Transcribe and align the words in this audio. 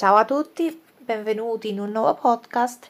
Ciao 0.00 0.16
a 0.16 0.24
tutti, 0.24 0.82
benvenuti 0.96 1.68
in 1.68 1.78
un 1.78 1.90
nuovo 1.90 2.14
podcast. 2.14 2.88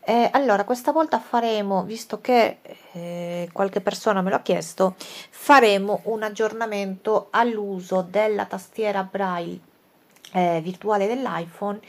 Eh, 0.00 0.28
allora, 0.30 0.64
questa 0.64 0.92
volta 0.92 1.18
faremo, 1.18 1.84
visto 1.84 2.20
che 2.20 2.58
eh, 2.92 3.48
qualche 3.50 3.80
persona 3.80 4.20
me 4.20 4.28
l'ha 4.28 4.42
chiesto, 4.42 4.94
faremo 4.98 6.02
un 6.04 6.22
aggiornamento 6.22 7.28
all'uso 7.30 8.06
della 8.06 8.44
tastiera 8.44 9.08
braille 9.10 9.58
eh, 10.32 10.60
virtuale 10.62 11.06
dell'iPhone, 11.06 11.80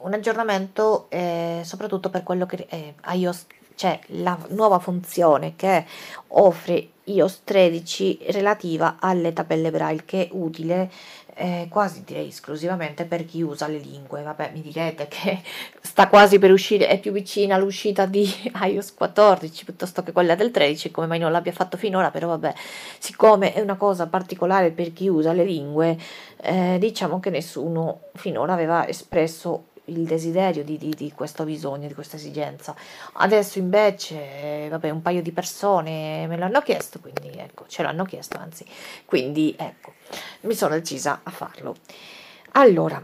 un 0.00 0.12
aggiornamento 0.12 1.06
eh, 1.08 1.62
soprattutto 1.64 2.10
per 2.10 2.22
quello 2.22 2.44
che 2.44 2.66
eh, 2.68 2.94
iOS 3.14 3.46
c'è 3.76 3.98
la 4.08 4.38
nuova 4.48 4.78
funzione 4.78 5.56
che 5.56 5.86
offre 6.26 6.86
iOS 7.12 7.42
13 7.44 8.18
relativa 8.30 8.96
alle 9.00 9.32
tabelle 9.32 9.70
braille 9.70 10.04
che 10.04 10.24
è 10.24 10.28
utile 10.32 10.90
eh, 11.40 11.68
quasi 11.70 12.04
direi 12.04 12.28
esclusivamente 12.28 13.06
per 13.06 13.24
chi 13.24 13.40
usa 13.40 13.66
le 13.66 13.78
lingue. 13.78 14.22
Vabbè, 14.22 14.50
mi 14.52 14.60
direte 14.60 15.08
che 15.08 15.40
sta 15.80 16.08
quasi 16.08 16.38
per 16.38 16.52
uscire, 16.52 16.86
è 16.86 17.00
più 17.00 17.12
vicina 17.12 17.54
all'uscita 17.54 18.04
di 18.04 18.28
iOS 18.62 18.94
14 18.94 19.64
piuttosto 19.64 20.02
che 20.02 20.12
quella 20.12 20.34
del 20.34 20.50
13, 20.50 20.90
come 20.90 21.06
mai 21.06 21.18
non 21.18 21.32
l'abbia 21.32 21.52
fatto 21.52 21.78
finora, 21.78 22.10
però 22.10 22.28
vabbè, 22.28 22.52
siccome 22.98 23.54
è 23.54 23.60
una 23.60 23.76
cosa 23.76 24.06
particolare 24.06 24.70
per 24.70 24.92
chi 24.92 25.08
usa 25.08 25.32
le 25.32 25.44
lingue, 25.44 25.96
eh, 26.42 26.76
diciamo 26.78 27.20
che 27.20 27.30
nessuno 27.30 28.08
finora 28.14 28.52
aveva 28.52 28.86
espresso 28.86 29.68
il 29.90 30.04
desiderio 30.04 30.64
di, 30.64 30.78
di, 30.78 30.94
di, 30.96 31.12
questo 31.12 31.44
bisogno, 31.44 31.86
di 31.86 31.94
questa 31.94 32.16
esigenza. 32.16 32.74
Adesso 33.14 33.58
invece, 33.58 34.68
vabbè, 34.68 34.90
un 34.90 35.02
paio 35.02 35.22
di 35.22 35.32
persone 35.32 36.26
me 36.26 36.36
l'hanno 36.36 36.62
chiesto, 36.62 37.00
quindi 37.00 37.36
ecco, 37.38 37.64
ce 37.66 37.82
l'hanno 37.82 38.04
chiesto, 38.04 38.38
anzi, 38.38 38.64
quindi 39.04 39.54
ecco, 39.58 39.94
mi 40.42 40.54
sono 40.54 40.74
decisa 40.74 41.20
a 41.22 41.30
farlo. 41.30 41.76
Allora, 42.52 43.02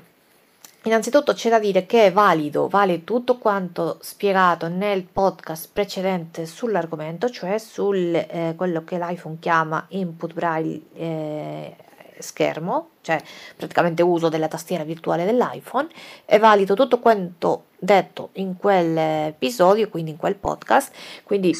innanzitutto 0.83 1.33
c'è 1.33 1.51
da 1.51 1.59
dire 1.59 1.87
che 1.87 2.07
è 2.07 2.13
valido, 2.13 2.69
vale 2.69 3.05
tutto 3.05 3.39
quanto 3.39 3.99
spiegato 4.01 4.69
nel 4.69 5.05
podcast 5.05 5.71
precedente 5.73 6.47
sull'argomento, 6.47 7.29
cioè 7.31 7.59
sul 7.59 8.15
eh, 8.15 8.55
quello 8.57 8.85
che 8.85 8.99
l'iPhone 8.99 9.39
chiama 9.39 9.85
input 9.91 10.33
braille 10.33 10.81
eh, 10.95 11.77
schermo, 12.19 12.91
cioè 13.03 13.21
praticamente 13.57 14.03
uso 14.03 14.29
della 14.29 14.49
tastiera 14.49 14.85
virtuale 14.85 15.25
dell'iPhone, 15.25 15.89
è 16.25 16.39
valido 16.39 16.75
tutto 16.75 16.99
quanto 16.99 17.65
detto 17.79 18.31
in 18.35 18.57
quell'episodio, 18.57 19.89
quindi 19.89 20.13
in 20.13 20.17
quel 20.17 20.35
podcast, 20.35 20.93
quindi 21.25 21.55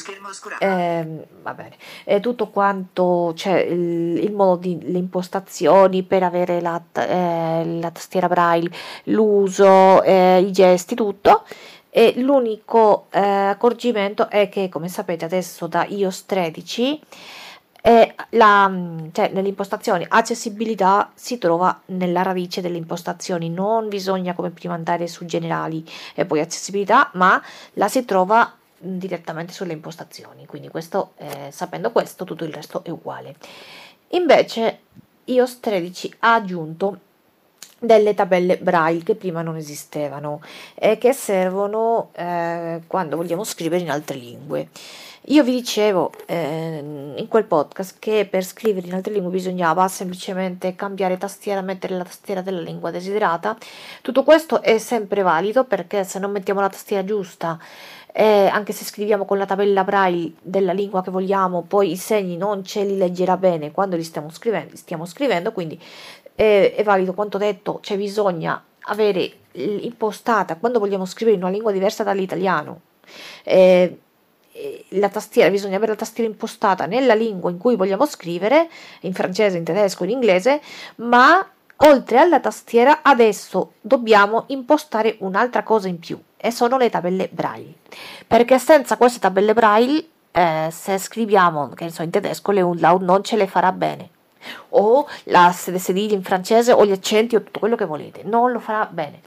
eh, 0.59 1.27
va 1.41 1.53
bene, 1.53 1.75
è 2.03 2.19
tutto 2.19 2.49
quanto, 2.49 3.33
cioè 3.35 3.59
il, 3.59 4.17
il 4.23 4.33
modo 4.33 4.57
di, 4.57 4.77
le 4.91 4.97
impostazioni 4.97 6.03
per 6.03 6.23
avere 6.23 6.59
la, 6.59 6.81
eh, 6.93 7.79
la 7.79 7.91
tastiera 7.91 8.27
braille, 8.27 8.69
l'uso, 9.05 10.01
eh, 10.03 10.39
i 10.39 10.51
gesti, 10.51 10.95
tutto. 10.95 11.43
E 11.89 12.13
l'unico 12.17 13.07
eh, 13.09 13.19
accorgimento 13.19 14.29
è 14.29 14.49
che, 14.49 14.69
come 14.69 14.87
sapete, 14.87 15.25
adesso 15.25 15.65
da 15.65 15.83
iOS 15.85 16.25
13 16.25 17.01
e 17.87 18.15
la, 18.31 18.69
cioè, 19.13 19.29
nelle 19.29 19.47
impostazioni 19.47 20.05
accessibilità 20.09 21.09
si 21.15 21.37
trova 21.37 21.83
nella 21.85 22.21
radice 22.21 22.59
delle 22.59 22.75
impostazioni, 22.75 23.49
non 23.49 23.87
bisogna 23.87 24.33
come 24.33 24.49
prima 24.49 24.73
andare 24.73 25.07
su 25.07 25.23
generali 25.23 25.85
e 26.13 26.25
poi 26.25 26.41
accessibilità, 26.41 27.11
ma 27.13 27.41
la 27.75 27.87
si 27.87 28.03
trova 28.03 28.53
direttamente 28.77 29.53
sulle 29.53 29.71
impostazioni, 29.71 30.45
quindi 30.45 30.67
questo, 30.67 31.13
eh, 31.15 31.47
sapendo 31.49 31.93
questo 31.93 32.25
tutto 32.25 32.43
il 32.43 32.51
resto 32.51 32.83
è 32.83 32.89
uguale. 32.89 33.35
Invece 34.09 34.79
iOS 35.23 35.61
13 35.61 36.15
ha 36.19 36.33
aggiunto 36.33 36.99
delle 37.79 38.13
tabelle 38.13 38.57
braille 38.57 39.03
che 39.03 39.15
prima 39.15 39.41
non 39.41 39.55
esistevano 39.55 40.41
e 40.75 40.97
che 40.97 41.13
servono 41.13 42.09
eh, 42.15 42.81
quando 42.85 43.15
vogliamo 43.15 43.45
scrivere 43.45 43.81
in 43.81 43.91
altre 43.91 44.17
lingue. 44.17 44.67
Io 45.29 45.43
vi 45.43 45.51
dicevo 45.51 46.09
eh, 46.25 46.77
in 47.17 47.27
quel 47.27 47.43
podcast 47.43 47.97
che 47.99 48.25
per 48.29 48.45
scrivere 48.45 48.87
in 48.87 48.93
altre 48.93 49.11
lingue 49.11 49.29
bisognava 49.29 49.85
semplicemente 49.89 50.73
cambiare 50.73 51.17
tastiera, 51.17 51.59
mettere 51.59 51.97
la 51.97 52.05
tastiera 52.05 52.41
della 52.41 52.61
lingua 52.61 52.91
desiderata. 52.91 53.57
Tutto 54.01 54.23
questo 54.23 54.61
è 54.61 54.77
sempre 54.77 55.23
valido 55.23 55.65
perché 55.65 56.05
se 56.05 56.19
non 56.19 56.31
mettiamo 56.31 56.61
la 56.61 56.69
tastiera 56.69 57.03
giusta, 57.03 57.59
eh, 58.13 58.47
anche 58.47 58.71
se 58.71 58.85
scriviamo 58.85 59.25
con 59.25 59.37
la 59.37 59.45
tabella 59.45 59.83
braille 59.83 60.31
della 60.41 60.71
lingua 60.71 61.03
che 61.03 61.11
vogliamo, 61.11 61.63
poi 61.63 61.91
i 61.91 61.97
segni 61.97 62.37
non 62.37 62.63
ce 62.63 62.85
li 62.85 62.95
leggerà 62.95 63.35
bene 63.35 63.71
quando 63.73 63.97
li 63.97 64.03
stiamo 64.03 64.29
scrivendo, 64.29 64.77
stiamo 64.77 65.05
scrivendo 65.05 65.51
quindi 65.51 65.77
eh, 66.35 66.73
è 66.73 66.83
valido 66.83 67.13
quanto 67.13 67.37
detto, 67.37 67.79
c'è 67.81 67.97
bisogna 67.97 68.63
avere 68.83 69.29
impostata 69.51 70.55
quando 70.55 70.79
vogliamo 70.79 71.03
scrivere 71.03 71.35
in 71.35 71.43
una 71.43 71.51
lingua 71.51 71.73
diversa 71.73 72.03
dall'italiano. 72.03 72.79
Eh, 73.43 73.97
la 74.89 75.09
tastiera, 75.09 75.49
bisogna 75.49 75.77
avere 75.77 75.91
la 75.91 75.97
tastiera 75.97 76.29
impostata 76.29 76.85
nella 76.85 77.13
lingua 77.13 77.49
in 77.49 77.57
cui 77.57 77.75
vogliamo 77.75 78.05
scrivere, 78.05 78.69
in 79.01 79.13
francese, 79.13 79.57
in 79.57 79.63
tedesco, 79.63 80.03
in 80.03 80.11
inglese, 80.11 80.61
ma 80.95 81.45
oltre 81.77 82.17
alla 82.17 82.39
tastiera 82.39 82.99
adesso 83.01 83.73
dobbiamo 83.81 84.45
impostare 84.47 85.17
un'altra 85.19 85.63
cosa 85.63 85.87
in 85.87 85.99
più 85.99 86.19
e 86.37 86.51
sono 86.51 86.77
le 86.77 86.89
tabelle 86.89 87.29
braille. 87.31 87.73
Perché 88.25 88.59
senza 88.59 88.97
queste 88.97 89.19
tabelle 89.19 89.53
braille, 89.53 90.05
eh, 90.31 90.69
se 90.71 90.97
scriviamo, 90.97 91.69
che 91.69 91.89
so, 91.89 92.03
in 92.03 92.09
tedesco, 92.09 92.51
le 92.51 92.61
umlaut 92.61 93.01
non 93.01 93.23
ce 93.23 93.35
le 93.35 93.47
farà 93.47 93.71
bene. 93.71 94.09
O 94.69 95.07
la 95.25 95.51
sedile 95.51 96.13
in 96.13 96.23
francese 96.23 96.71
o 96.71 96.85
gli 96.85 96.91
accenti 96.91 97.35
o 97.35 97.43
tutto 97.43 97.59
quello 97.59 97.75
che 97.75 97.85
volete, 97.85 98.23
non 98.23 98.51
lo 98.51 98.59
farà 98.59 98.85
bene. 98.85 99.21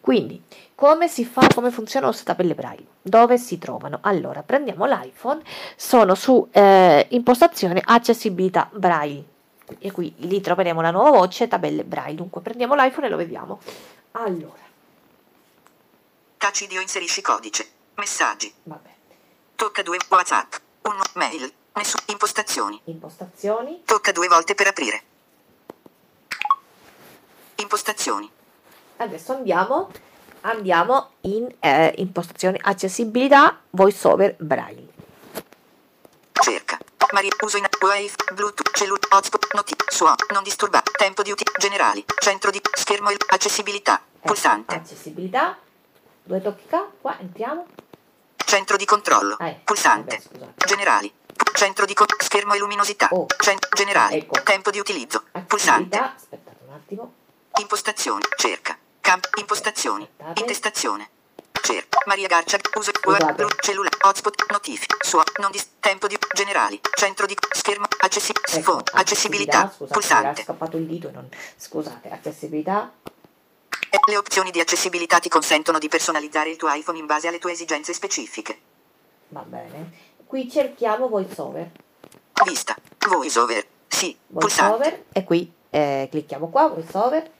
Quindi, 0.00 0.42
come 0.74 1.08
si 1.08 1.24
fa, 1.24 1.46
come 1.54 1.70
funzionano 1.70 2.12
queste 2.12 2.30
tabelle 2.30 2.54
braille? 2.54 2.86
Dove 3.02 3.38
si 3.38 3.58
trovano? 3.58 3.98
Allora, 4.02 4.42
prendiamo 4.42 4.84
l'iPhone, 4.86 5.40
sono 5.76 6.14
su 6.14 6.46
eh, 6.50 7.06
impostazione 7.10 7.82
accessibilità 7.84 8.68
braille 8.72 9.24
e 9.78 9.90
qui 9.90 10.14
lì 10.18 10.40
troveremo 10.40 10.80
la 10.80 10.90
nuova 10.90 11.10
voce 11.10 11.48
tabelle 11.48 11.84
braille. 11.84 12.16
Dunque, 12.16 12.40
prendiamo 12.40 12.74
l'iPhone 12.74 13.06
e 13.06 13.10
lo 13.10 13.16
vediamo. 13.16 13.60
Allora. 14.12 14.64
Tacidio 16.36 16.80
inserisci 16.80 17.22
codice. 17.22 17.66
Messaggi. 17.94 18.52
Vabbè. 18.62 18.90
Tocca 19.56 19.82
due 19.82 19.98
WhatsApp. 20.08 20.54
Un 20.82 21.00
mail. 21.14 21.52
Nessun 21.76 22.00
impostazioni. 22.06 22.80
Impostazioni. 22.84 23.82
Tocca 23.84 24.10
due 24.10 24.28
volte 24.28 24.54
per 24.54 24.66
aprire. 24.68 25.02
Impostazioni. 27.56 28.30
Adesso 28.96 29.32
andiamo 29.32 29.90
andiamo 30.40 31.10
in 31.22 31.54
eh, 31.60 31.92
impostazioni. 31.98 32.58
Accessibilità 32.62 33.60
voiceover 33.70 34.36
braille. 34.38 34.88
Cerca. 36.32 36.78
Maria 37.12 37.30
uso 37.44 37.58
in 37.58 37.66
wifi 37.80 38.16
bluetooth 38.32 38.74
cellulare 38.74 39.06
hotspot 39.10 39.52
noti 39.52 39.74
suono 39.86 40.16
non 40.32 40.42
disturbare 40.42 40.90
tempo 40.96 41.22
di 41.22 41.30
utilizzo 41.30 41.58
generali. 41.58 42.02
Centro 42.18 42.50
di 42.50 42.60
schermo 42.72 43.10
accessibilità. 43.28 44.00
Eh, 44.00 44.26
pulsante. 44.26 44.74
accessibilità. 44.74 45.58
Due 46.22 46.40
tocchi 46.40 46.64
qua 47.02 47.18
entriamo. 47.18 47.66
Centro 48.34 48.78
di 48.78 48.86
controllo. 48.86 49.38
Eh, 49.40 49.60
pulsante. 49.62 50.22
vabbè, 50.32 50.52
generali 50.64 51.12
centro 51.56 51.84
di 51.86 51.94
co- 51.94 52.04
schermo 52.18 52.54
e 52.54 52.58
luminosità 52.58 53.08
oh. 53.10 53.26
Cent- 53.38 53.68
generali 53.74 54.18
ecco. 54.18 54.42
tempo 54.42 54.70
di 54.70 54.78
utilizzo 54.78 55.24
pulsante 55.46 55.96
aspettate 55.96 56.58
un 56.66 56.72
attimo 56.72 57.12
impostazioni 57.58 58.22
cerca 58.36 58.78
Camp 59.06 59.24
impostazioni. 59.36 60.04
Intestazione. 60.34 61.08
Cerca. 61.62 62.00
Maria 62.06 62.26
Garcia. 62.26 62.58
Uso. 62.74 62.90
Cellulare. 63.60 63.96
Hotspot. 64.02 64.50
Notifiche. 64.50 64.96
Suo. 64.98 65.22
Non 65.38 65.52
dis. 65.52 65.64
Tempo 65.78 66.08
di. 66.08 66.18
Generali. 66.34 66.80
Centro 66.92 67.24
di. 67.24 67.36
Schermo. 67.52 67.86
Accessi- 67.98 68.32
ecco, 68.50 68.82
accessibilità. 68.94 69.70
Scusate, 69.72 69.92
pulsante. 69.92 70.40
È 70.40 70.44
scappato 70.44 70.76
il 70.76 70.86
dito. 70.86 71.12
Non... 71.12 71.28
Scusate. 71.56 72.08
Accessibilità. 72.10 72.92
Le 74.08 74.16
opzioni 74.16 74.50
di 74.50 74.58
accessibilità 74.58 75.20
ti 75.20 75.28
consentono 75.28 75.78
di 75.78 75.86
personalizzare 75.86 76.50
il 76.50 76.56
tuo 76.56 76.72
iPhone 76.72 76.98
in 76.98 77.06
base 77.06 77.28
alle 77.28 77.38
tue 77.38 77.52
esigenze 77.52 77.92
specifiche. 77.92 78.58
Va 79.28 79.42
bene. 79.42 79.92
Qui 80.26 80.50
cerchiamo 80.50 81.08
VoiceOver. 81.08 81.70
Vista. 82.44 82.76
VoiceOver. 83.08 83.66
Sì. 83.88 84.16
VoiceOver. 84.26 85.04
E 85.12 85.24
qui 85.24 85.52
eh, 85.70 86.08
clicchiamo 86.10 86.48
qua. 86.48 86.66
VoiceOver. 86.68 87.30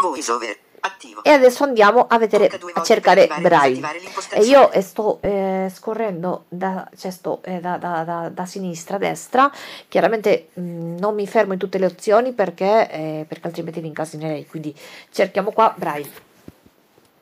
VoiceOver 0.00 0.58
attivo. 0.82 1.22
E 1.22 1.30
adesso 1.30 1.64
andiamo 1.64 2.06
a 2.08 2.18
vedere 2.18 2.50
a 2.74 2.82
cercare 2.82 3.28
Braille. 3.40 3.80
E 4.30 4.42
io 4.42 4.70
sto 4.80 5.18
eh, 5.22 5.70
scorrendo 5.74 6.44
da, 6.48 6.88
cioè 6.96 7.10
sto, 7.10 7.40
eh, 7.44 7.60
da, 7.60 7.76
da, 7.76 8.30
da, 8.32 8.46
sinistra 8.46 8.96
a 8.96 8.98
destra. 8.98 9.50
Chiaramente 9.88 10.48
mh, 10.52 10.60
mm, 10.60 10.98
non 10.98 11.14
mi 11.14 11.26
fermo 11.26 11.52
in 11.52 11.58
tutte 11.58 11.78
le 11.78 11.86
opzioni 11.86 12.32
perché, 12.32 12.90
eh, 12.90 13.24
perché 13.26 13.46
altrimenti 13.46 13.80
vi 13.80 13.86
incasinerei. 13.88 14.46
Quindi 14.46 14.76
cerchiamo 15.10 15.52
qua 15.52 15.72
Braille. 15.76 16.10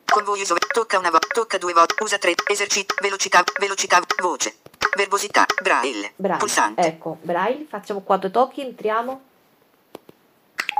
Con 0.05 0.23
VoiceOver 0.23 0.60
tocca 0.71 0.97
una 0.97 1.09
volta, 1.09 1.27
tocca 1.33 1.57
due 1.57 1.73
volte, 1.73 2.01
usa 2.01 2.17
tre, 2.17 2.33
esercita, 2.49 2.93
velocità, 3.01 3.43
velocità, 3.59 3.99
voce, 4.21 4.55
verbosità, 4.95 5.45
Braille, 5.61 6.13
Braille. 6.15 6.39
pulsante. 6.39 6.81
Ecco, 6.81 7.17
Braille, 7.21 7.65
facciamo 7.67 7.99
quattro 8.01 8.31
tocchi, 8.31 8.61
entriamo. 8.61 9.21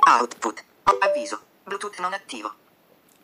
Output, 0.07 0.63
avviso, 0.99 1.39
Bluetooth 1.63 1.99
non 1.99 2.13
attivo. 2.13 2.53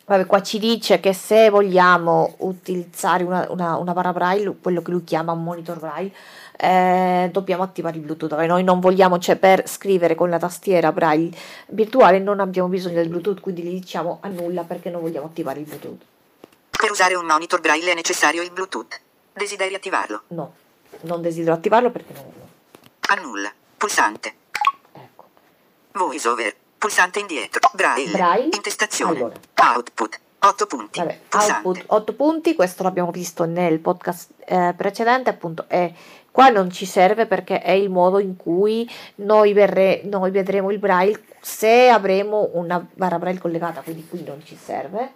Vabbè, 0.05 0.25
qua 0.25 0.41
ci 0.41 0.57
dice 0.59 0.99
che 0.99 1.13
se 1.13 1.49
vogliamo 1.49 2.35
utilizzare 2.39 3.23
una, 3.23 3.45
una, 3.49 3.75
una 3.75 3.93
barra 3.93 4.13
braille, 4.13 4.55
quello 4.61 4.81
che 4.81 4.91
lui 4.91 5.03
chiama 5.03 5.33
un 5.33 5.43
monitor 5.43 5.79
braille, 5.79 6.13
eh, 6.57 7.29
dobbiamo 7.31 7.63
attivare 7.63 7.97
il 7.97 8.03
Bluetooth. 8.03 8.31
Noi 8.31 8.63
non 8.63 8.79
vogliamo, 8.79 9.19
cioè 9.19 9.35
per 9.35 9.67
scrivere 9.67 10.15
con 10.15 10.29
la 10.29 10.37
tastiera 10.37 10.91
braille 10.91 11.35
virtuale 11.67 12.19
non 12.19 12.39
abbiamo 12.39 12.69
bisogno 12.69 12.95
del 12.95 13.09
Bluetooth, 13.09 13.41
quindi 13.41 13.63
gli 13.63 13.79
diciamo 13.79 14.19
annulla 14.21 14.63
perché 14.63 14.89
non 14.89 15.01
vogliamo 15.01 15.25
attivare 15.25 15.59
il 15.59 15.65
Bluetooth. 15.65 16.15
Per 16.87 16.95
usare 16.95 17.15
un 17.15 17.25
monitor 17.25 17.59
braille 17.59 17.91
è 17.91 17.95
necessario 17.95 18.41
il 18.41 18.49
Bluetooth. 18.49 18.97
Desideri 19.33 19.75
attivarlo? 19.75 20.21
No, 20.27 20.53
non 21.01 21.21
desidero 21.21 21.53
attivarlo 21.53 21.91
perché 21.91 22.13
non. 22.13 22.31
Annulla. 23.09 23.51
Pulsante. 23.75 24.33
Ecco. 24.93 25.25
Voice 25.91 26.25
over. 26.29 26.55
Pulsante 26.77 27.19
indietro. 27.19 27.69
Braille. 27.73 28.11
Braille. 28.11 28.55
Intestazione. 28.55 29.17
Allora. 29.17 29.35
Output. 29.55 30.19
8 30.39 30.65
punti. 30.65 30.99
Vabbè, 30.99 31.19
output 31.33 31.83
8 31.87 32.13
punti, 32.13 32.55
questo 32.55 32.83
l'abbiamo 32.83 33.11
visto 33.11 33.43
nel 33.43 33.79
podcast 33.79 34.29
eh, 34.45 34.73
precedente, 34.77 35.29
appunto, 35.29 35.65
e 35.67 35.93
qua 36.31 36.47
non 36.47 36.71
ci 36.71 36.85
serve 36.85 37.25
perché 37.25 37.61
è 37.61 37.71
il 37.71 37.89
modo 37.89 38.19
in 38.19 38.37
cui 38.37 38.89
noi, 39.15 39.51
verre- 39.51 40.03
noi 40.05 40.31
vedremo 40.31 40.71
il 40.71 40.79
braille 40.79 41.21
se 41.41 41.89
avremo 41.89 42.51
una 42.53 42.81
barra 42.93 43.19
braille 43.19 43.39
collegata, 43.39 43.81
quindi 43.81 44.07
qui 44.07 44.23
non 44.23 44.41
ci 44.45 44.55
serve. 44.55 45.11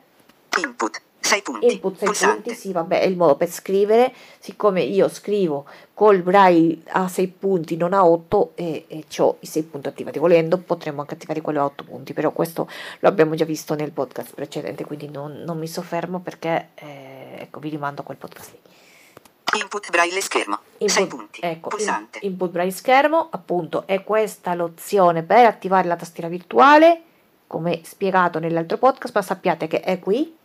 Input. 0.58 1.02
6 1.22 1.42
punti. 1.44 1.72
Input 1.72 1.98
6 1.98 2.08
Pulsante. 2.08 2.42
punti, 2.42 2.60
sì, 2.60 2.72
vabbè, 2.72 3.00
è 3.00 3.06
il 3.06 3.16
modo 3.16 3.36
per 3.36 3.50
scrivere, 3.50 4.14
siccome 4.40 4.82
io 4.82 5.08
scrivo 5.08 5.66
col 5.94 6.22
braille 6.24 6.80
a 6.88 7.08
6 7.08 7.28
punti, 7.28 7.78
non 7.78 7.94
a 7.94 8.06
8, 8.06 8.54
e, 8.56 8.86
e 8.88 9.06
ho 9.20 9.38
i 9.40 9.46
6 9.46 9.64
punti 9.64 9.88
attivati. 9.88 10.20
Volendo 10.20 10.58
potremmo 10.58 11.02
anche 11.02 11.14
attivare 11.14 11.42
quello 11.42 11.62
a 11.62 11.66
8 11.66 11.84
punti, 11.84 12.14
però 12.14 12.32
questo 12.32 12.68
lo 13.00 13.08
abbiamo 13.08 13.36
già 13.36 13.46
visto 13.46 13.76
nel 13.76 13.92
podcast 13.92 14.34
precedente, 14.34 14.84
quindi 14.84 15.10
non, 15.10 15.44
non 15.46 15.58
mi 15.60 15.68
soffermo 15.68 16.20
perché, 16.20 16.70
eh, 16.76 17.36
ecco, 17.38 17.60
vi 17.60 17.70
rimando 17.70 18.02
a 18.02 18.04
quel 18.04 18.18
podcast 18.18 18.52
lì. 18.52 19.60
Input 19.60 19.90
braille 19.92 20.22
schermo. 20.22 20.60
6 20.84 21.08
punti. 21.08 21.42
ecco, 21.44 21.70
Pulsante. 21.70 22.20
input 22.24 22.52
braille 22.52 22.72
schermo, 22.72 23.28
appunto, 23.30 23.84
è 23.86 24.04
questa 24.04 24.54
l'opzione 24.56 25.24
per 25.24 25.46
attivare 25.46 25.88
la 25.88 25.96
tastiera 25.96 26.30
virtuale, 26.30 27.02
come 27.48 27.82
spiegato 27.84 28.40
nell'altro 28.40 28.78
podcast, 28.78 29.14
ma 29.14 29.22
sappiate 29.22 29.68
che 29.68 29.82
è 29.82 30.00
qui. 30.00 30.40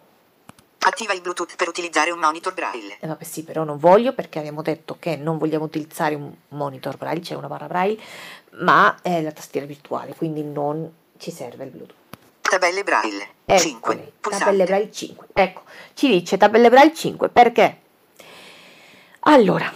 Attiva 0.79 1.13
il 1.13 1.21
Bluetooth 1.21 1.57
per 1.57 1.69
utilizzare 1.69 2.11
un 2.11 2.19
monitor 2.19 2.55
braille. 2.55 2.97
Eh, 3.01 3.07
vabbè, 3.07 3.25
sì, 3.25 3.43
però 3.43 3.65
non 3.65 3.79
voglio 3.79 4.13
perché 4.13 4.39
abbiamo 4.39 4.63
detto 4.63 4.97
che 4.99 5.17
non 5.17 5.37
vogliamo 5.37 5.65
utilizzare 5.65 6.15
un 6.15 6.33
monitor 6.49 6.97
braille, 6.97 7.23
cioè 7.23 7.37
una 7.37 7.49
barra 7.49 7.67
braille, 7.67 8.01
ma 8.61 8.97
è 9.03 9.21
la 9.21 9.33
tastiera 9.33 9.67
virtuale, 9.67 10.15
quindi 10.15 10.45
non 10.45 10.91
ci 11.19 11.31
serve 11.31 11.65
il 11.65 11.71
Bluetooth. 11.71 11.97
Tabelle 12.41 12.85
braille. 12.85 13.29
Eccole, 13.45 13.59
5. 13.59 13.81
tabelle 13.91 14.13
Pulsante. 14.21 14.65
braille 14.65 14.93
5. 14.93 15.27
Ecco, 15.33 15.63
ci 15.95 16.09
dice 16.09 16.37
tabelle 16.37 16.71
braille 16.71 16.95
5 16.95 17.29
perché? 17.31 17.81
Allora, 19.21 19.73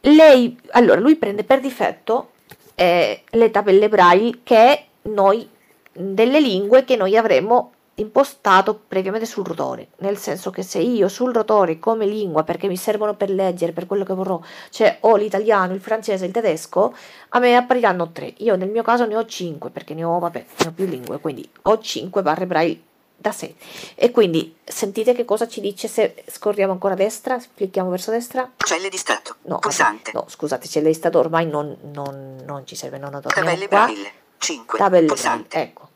lei, 0.00 0.58
allora 0.70 1.00
lui 1.00 1.16
prende 1.16 1.44
per 1.44 1.60
difetto 1.60 2.30
eh, 2.74 3.22
le 3.28 3.50
tabelle 3.50 3.88
braille 3.88 4.40
che 4.42 4.86
noi, 5.02 5.48
delle 5.92 6.40
lingue 6.40 6.84
che 6.84 6.96
noi 6.96 7.16
avremmo 7.16 7.72
impostato 7.98 8.78
previamente 8.88 9.26
sul 9.26 9.44
rotore, 9.44 9.88
nel 9.98 10.18
senso 10.18 10.50
che 10.50 10.62
se 10.62 10.78
io 10.78 11.08
sul 11.08 11.32
rotore 11.32 11.78
come 11.78 12.06
lingua, 12.06 12.42
perché 12.44 12.68
mi 12.68 12.76
servono 12.76 13.14
per 13.14 13.30
leggere, 13.30 13.72
per 13.72 13.86
quello 13.86 14.04
che 14.04 14.14
vorrò, 14.14 14.40
cioè 14.70 14.98
ho 15.00 15.16
l'italiano, 15.16 15.72
il 15.74 15.80
francese, 15.80 16.26
il 16.26 16.32
tedesco, 16.32 16.94
a 17.30 17.38
me 17.38 17.56
appariranno 17.56 18.10
tre. 18.12 18.34
Io 18.38 18.56
nel 18.56 18.68
mio 18.70 18.82
caso 18.82 19.06
ne 19.06 19.16
ho 19.16 19.24
cinque, 19.24 19.70
perché 19.70 19.94
ne 19.94 20.04
ho, 20.04 20.18
vabbè, 20.18 20.44
ne 20.58 20.66
ho 20.66 20.72
più 20.72 20.86
lingue, 20.86 21.18
quindi 21.20 21.48
ho 21.62 21.78
cinque 21.78 22.22
barre 22.22 22.46
braille 22.46 22.80
da 23.18 23.32
sé. 23.32 23.54
E 23.94 24.10
quindi 24.10 24.56
sentite 24.62 25.14
che 25.14 25.24
cosa 25.24 25.48
ci 25.48 25.60
dice 25.62 25.88
se 25.88 26.22
scorriamo 26.30 26.72
ancora 26.72 26.92
a 26.92 26.96
destra, 26.98 27.40
clicchiamo 27.54 27.88
verso 27.88 28.10
destra. 28.10 28.50
Celle 28.58 28.90
di 28.90 28.98
stato. 28.98 29.36
No, 29.42 29.54
vabbè, 29.54 29.60
Pulsante. 29.60 30.10
no 30.12 30.26
scusate, 30.28 30.68
c'è 30.68 30.82
l'estato 30.82 31.18
ormai 31.18 31.46
non, 31.46 31.74
non, 31.92 32.42
non 32.44 32.66
ci 32.66 32.76
serve, 32.76 32.98
non 32.98 33.10
lo 33.10 33.20
torniamo 33.20 33.48
Tabelle 33.48 33.68
qua. 33.68 33.84
braille. 33.84 34.12
5. 34.38 34.78
Tabelle 34.78 35.06
Pulsante. 35.06 35.48
braille, 35.48 35.68
ecco. 35.70 35.88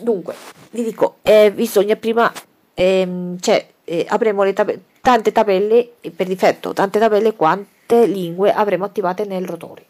Dunque, 0.00 0.34
vi 0.70 0.82
dico, 0.84 1.16
eh, 1.22 1.50
bisogna 1.52 1.96
prima, 1.96 2.32
ehm, 2.74 3.38
cioè, 3.40 3.66
eh, 3.84 4.06
avremo 4.08 4.42
le 4.42 4.52
tab- 4.52 4.78
tante 5.00 5.32
tabelle, 5.32 5.92
e 6.00 6.10
per 6.10 6.26
difetto, 6.26 6.72
tante 6.72 6.98
tabelle 6.98 7.34
quante 7.34 8.06
lingue 8.06 8.52
avremo 8.52 8.84
attivate 8.84 9.24
nel 9.24 9.46
rotore. 9.46 9.84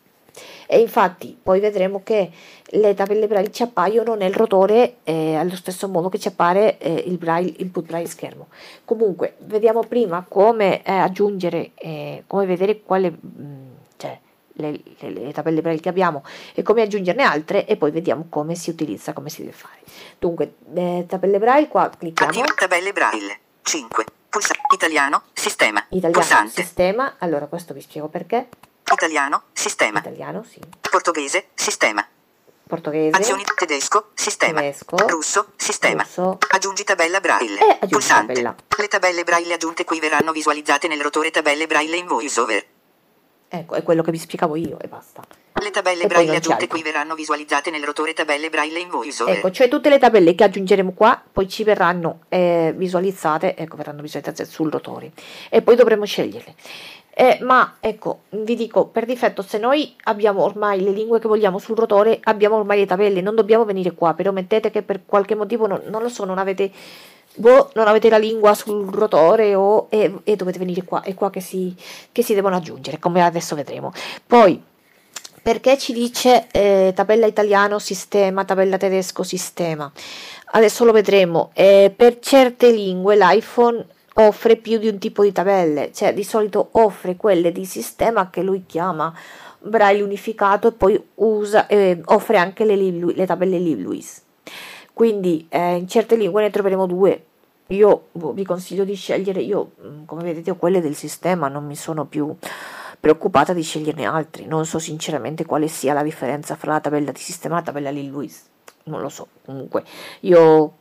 E 0.71 0.81
infatti 0.81 1.37
poi 1.43 1.61
vedremo 1.61 2.03
che 2.05 2.31
le 2.63 2.95
tabelle 2.95 3.27
braille 3.27 3.51
ci 3.51 3.63
appaiono 3.63 4.15
nel 4.15 4.35
rotore 4.35 4.97
eh, 5.05 5.35
allo 5.35 5.57
stesso 5.57 5.89
modo 5.89 6.11
che 6.11 6.19
ci 6.19 6.29
appare 6.29 6.79
eh, 6.79 7.05
il 7.07 7.17
braille, 7.17 7.55
input 7.59 7.87
braille 7.87 8.07
schermo. 8.07 8.49
Comunque, 8.85 9.37
vediamo 9.47 9.81
prima 9.81 10.25
come 10.29 10.83
eh, 10.83 10.93
aggiungere, 10.93 11.71
eh, 11.75 12.23
come 12.27 12.45
vedere 12.45 12.83
quale, 12.83 13.11
mh, 13.11 13.17
cioè, 13.17 13.88
le, 14.59 14.81
le- 14.99 15.11
le 15.11 15.33
tabelle 15.33 15.61
braille 15.63 15.81
che 15.81 15.89
abbiamo 15.89 16.25
e 16.55 16.63
come 16.63 16.83
aggiungerne 16.83 17.23
altre 17.23 17.67
e 17.67 17.77
poi 17.77 17.91
vediamo 17.91 18.27
come 18.29 18.55
si 18.55 18.71
utilizza, 18.71 19.13
come 19.13 19.31
si 19.31 19.41
deve 19.43 19.53
fare. 19.53 19.79
Dunque, 20.19 20.55
eh, 20.75 21.05
tabelle 21.09 21.39
braille, 21.39 21.69
qua 21.69 21.91
clicchiamo, 21.97 22.31
Attiva 22.31 22.55
tabelle 22.55 22.93
braille. 22.93 23.39
5. 23.63 24.05
Pulsante. 24.29 24.61
Italiano. 24.75 25.23
Sistema. 25.33 25.85
italiano, 25.89 26.11
Pulsante. 26.25 26.63
sistema, 26.63 27.15
allora 27.19 27.47
questo 27.47 27.73
vi 27.75 27.81
spiego 27.81 28.09
perché, 28.09 28.49
Italiano. 28.93 29.43
Sistema. 29.53 29.99
italiano, 30.01 30.45
sì, 30.49 30.61
Portoghese. 30.91 31.49
Sistema. 31.55 32.07
portoghese, 32.67 33.17
Azioni. 33.17 33.43
Tedesco. 33.57 34.11
Sistema. 34.15 34.61
tedesco, 34.61 34.97
Russo. 35.07 35.53
Sistema. 35.57 36.03
russo, 36.03 36.39
Aggiungi 36.51 36.85
tabella 36.85 37.21
braille. 37.21 37.79
E 37.81 37.87
Pulsante. 37.89 38.33
tabella. 38.35 38.55
Le 38.79 38.89
tabelle 38.89 39.25
braille 39.25 39.55
aggiunte 39.55 39.85
qui 39.85 39.99
verranno 40.01 40.33
visualizzate 40.33 40.87
nel 40.89 41.01
rotore 41.01 41.31
tabelle 41.31 41.67
braille 41.67 41.97
in 41.97 42.07
voiceover. 42.07 42.65
Ecco, 43.49 43.75
è 43.75 43.83
quello 43.83 44.03
che 44.03 44.11
vi 44.11 44.19
spiegavo 44.19 44.57
io 44.57 44.79
e 44.81 44.89
basta. 44.89 45.23
Le 45.61 45.71
tabelle 45.71 46.05
E 46.05 46.07
braille 46.07 46.37
aggiunte 46.37 46.69
qui 46.69 46.83
verranno 46.83 47.15
visualizzate 47.15 47.71
nel 47.71 47.83
rotore 47.83 48.13
tabelle 48.13 48.49
braille 48.49 48.79
in 48.79 48.89
voiceover. 48.89 49.37
Ecco, 49.37 49.51
cioè 49.51 49.69
tutte 49.69 49.89
le 49.89 49.99
tabelle 49.99 50.35
che 50.35 50.45
aggiungeremo 50.45 50.93
qua 50.93 51.21
poi 51.33 51.49
ci 51.49 51.65
verranno 51.65 52.21
eh, 52.29 52.73
visualizzate, 52.77 53.57
ecco, 53.57 53.77
verranno 53.77 54.03
visualizzate 54.03 54.45
sul 54.45 54.71
rotore 54.71 55.11
e 55.49 55.63
poi 55.63 55.75
dovremo 55.75 56.05
sceglierle. 56.05 56.55
Eh, 57.21 57.39
ma 57.41 57.79
ecco, 57.81 58.21
vi 58.29 58.55
dico, 58.55 58.87
per 58.87 59.05
difetto, 59.05 59.43
se 59.43 59.59
noi 59.59 59.97
abbiamo 60.05 60.45
ormai 60.45 60.81
le 60.81 60.93
lingue 60.93 61.19
che 61.19 61.27
vogliamo 61.27 61.59
sul 61.59 61.77
rotore, 61.77 62.21
abbiamo 62.23 62.55
ormai 62.55 62.79
le 62.79 62.87
tabelle, 62.87 63.21
non 63.21 63.35
dobbiamo 63.35 63.65
venire 63.65 63.91
qua, 63.91 64.15
però 64.15 64.31
mettete 64.31 64.71
che 64.71 64.83
per 64.83 65.01
qualche 65.05 65.35
motivo, 65.35 65.67
non, 65.67 65.83
non 65.87 66.01
lo 66.01 66.09
so, 66.09 66.25
non 66.25 66.39
avete, 66.39 66.71
boh, 67.35 67.71
non 67.75 67.87
avete 67.87 68.09
la 68.09 68.19
lingua 68.19 68.55
sul 68.55 68.89
rotore 68.89 69.55
o, 69.55 69.87
e, 69.91 70.13
e 70.25 70.37
dovete 70.37 70.59
venire 70.59 70.83
qua, 70.83 71.03
è 71.03 71.15
qua 71.15 71.31
che 71.31 71.41
si, 71.41 71.75
che 72.13 72.23
si 72.23 72.35
devono 72.35 72.57
aggiungere, 72.57 72.99
come 72.99 73.23
adesso 73.23 73.55
vedremo. 73.55 73.93
Poi, 74.27 74.63
perché 75.43 75.79
ci 75.79 75.93
dice 75.93 76.49
eh, 76.51 76.93
tabella 76.95 77.27
italiano 77.27 77.79
sistema, 77.79 78.45
tabella 78.45 78.77
tedesco 78.77 79.23
sistema. 79.23 79.91
Adesso 80.51 80.85
lo 80.85 80.93
vedremo. 80.93 81.51
Eh, 81.55 81.93
per 81.95 82.19
certe 82.19 82.71
lingue 82.71 83.17
l'iPhone 83.17 83.87
offre 84.15 84.57
più 84.57 84.79
di 84.79 84.89
un 84.89 84.99
tipo 84.99 85.23
di 85.23 85.33
tabelle, 85.33 85.91
cioè 85.93 86.13
di 86.13 86.25
solito 86.25 86.69
offre 86.73 87.17
quelle 87.17 87.53
di 87.53 87.65
sistema 87.65 88.31
che 88.31 88.43
lui 88.43 88.65
chiama 88.67 89.15
braille 89.61 90.03
unificato 90.03 90.69
e 90.69 90.73
poi 90.73 91.03
usa, 91.17 91.67
eh, 91.67 92.01
offre 92.07 92.37
anche 92.37 92.65
le, 92.65 92.77
le 92.77 93.27
tabelle 93.27 93.59
LibLouis. 93.59 94.23
Quindi 94.99 95.47
eh, 95.49 95.77
in 95.77 95.87
certe 95.87 96.17
lingue 96.17 96.43
ne 96.43 96.51
troveremo 96.51 96.85
due. 96.85 97.25
Io 97.69 98.09
boh, 98.11 98.33
vi 98.33 98.45
consiglio 98.45 98.83
di 98.83 98.97
scegliere, 98.97 99.41
io 99.41 99.75
mm, 99.81 100.07
come 100.07 100.25
vedete 100.25 100.51
ho 100.51 100.57
quelle 100.57 100.81
del 100.81 100.97
sistema, 100.97 101.47
non 101.47 101.65
mi 101.67 101.77
sono 101.77 102.05
più 102.05 102.35
preoccupata 102.99 103.53
di 103.53 103.63
sceglierne 103.63 104.05
altri. 104.07 104.47
Non 104.47 104.67
so 104.67 104.81
sinceramente 104.81 105.45
quale 105.45 105.69
sia 105.69 105.93
la 105.93 106.03
differenza 106.03 106.57
fra 106.57 106.73
la 106.73 106.81
tabella 106.81 107.13
di 107.13 107.21
sistema 107.21 107.55
e 107.55 107.59
la 107.59 107.65
tabella 107.67 107.91
Lil 107.91 108.11
Louis. 108.11 108.45
Non 108.87 109.01
lo 109.01 109.09
so. 109.09 109.29
Comunque, 109.45 109.85
io 110.23 110.73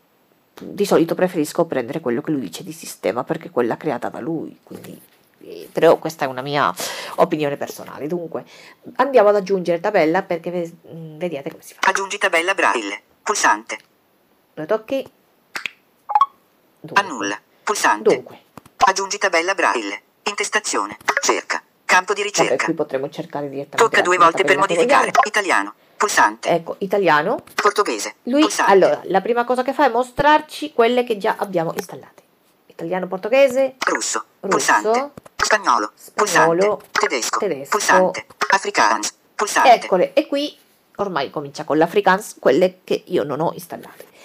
di 0.61 0.85
solito 0.85 1.13
preferisco 1.13 1.65
prendere 1.65 1.99
quello 1.99 2.21
che 2.21 2.31
lui 2.31 2.41
dice 2.41 2.63
di 2.63 2.71
sistema 2.71 3.23
perché 3.23 3.51
quella 3.51 3.77
creata 3.77 4.09
da 4.09 4.19
lui. 4.19 4.57
Quindi, 4.63 4.99
eh, 5.41 5.69
però 5.71 5.97
questa 5.97 6.25
è 6.25 6.27
una 6.27 6.41
mia 6.41 6.73
opinione 7.17 7.55
personale. 7.55 8.07
Dunque, 8.07 8.45
andiamo 8.95 9.29
ad 9.29 9.35
aggiungere 9.35 9.79
tabella 9.79 10.23
perché 10.23 10.73
mm, 10.91 11.19
vediate 11.19 11.51
come 11.51 11.61
si 11.61 11.75
fa. 11.75 11.87
Aggiungi 11.87 12.17
tabella 12.17 12.55
braille. 12.55 12.99
Pulsante. 13.21 13.77
Lo 14.57 14.65
tocchi. 14.65 15.07
Dunque, 16.79 17.03
Annulla. 17.03 17.39
Pulsante. 17.63 18.15
Dunque, 18.15 18.41
Aggiungi 18.77 19.19
tabella 19.19 19.53
braille. 19.53 20.01
Intestazione. 20.23 20.97
Cerca. 21.21 21.61
Campo 21.85 22.13
di 22.13 22.21
vabbè, 22.23 22.33
ricerca. 22.33 22.65
qui 22.65 22.73
potremo 22.73 23.07
cercare 23.09 23.49
direttamente. 23.49 23.77
Tocca 23.83 24.01
due 24.01 24.17
volte 24.17 24.43
per 24.43 24.57
modificare. 24.57 25.11
Italiano. 25.25 25.75
Pulsante. 25.95 26.49
Ecco, 26.49 26.75
italiano. 26.79 27.43
Portoghese. 27.53 28.15
Lui, 28.23 28.41
Pulsante. 28.41 28.71
allora, 28.71 28.99
la 29.03 29.21
prima 29.21 29.45
cosa 29.45 29.61
che 29.61 29.73
fa 29.73 29.85
è 29.85 29.89
mostrarci 29.89 30.73
quelle 30.73 31.03
che 31.03 31.17
già 31.17 31.35
abbiamo 31.37 31.73
installate. 31.75 32.23
Italiano, 32.65 33.05
portoghese, 33.07 33.75
Russo. 33.85 34.23
Russo. 34.39 34.47
Pulsante. 34.49 35.11
Spagnolo. 35.35 35.91
Spagnolo. 35.93 36.77
Pulsante. 36.77 36.99
Tedesco. 36.99 37.37
Tedesco. 37.37 37.69
Pulsante. 37.69 38.25
Afrikaans. 38.49 39.13
Pulsante. 39.35 39.73
eccole. 39.85 40.13
E 40.13 40.25
qui 40.25 40.57
ormai 40.95 41.29
comincia 41.29 41.63
con 41.63 41.77
l'Afrikaans, 41.77 42.37
quelle 42.39 42.79
che 42.83 43.03
io 43.05 43.23
non 43.23 43.39
ho 43.39 43.51
installate. 43.53 44.15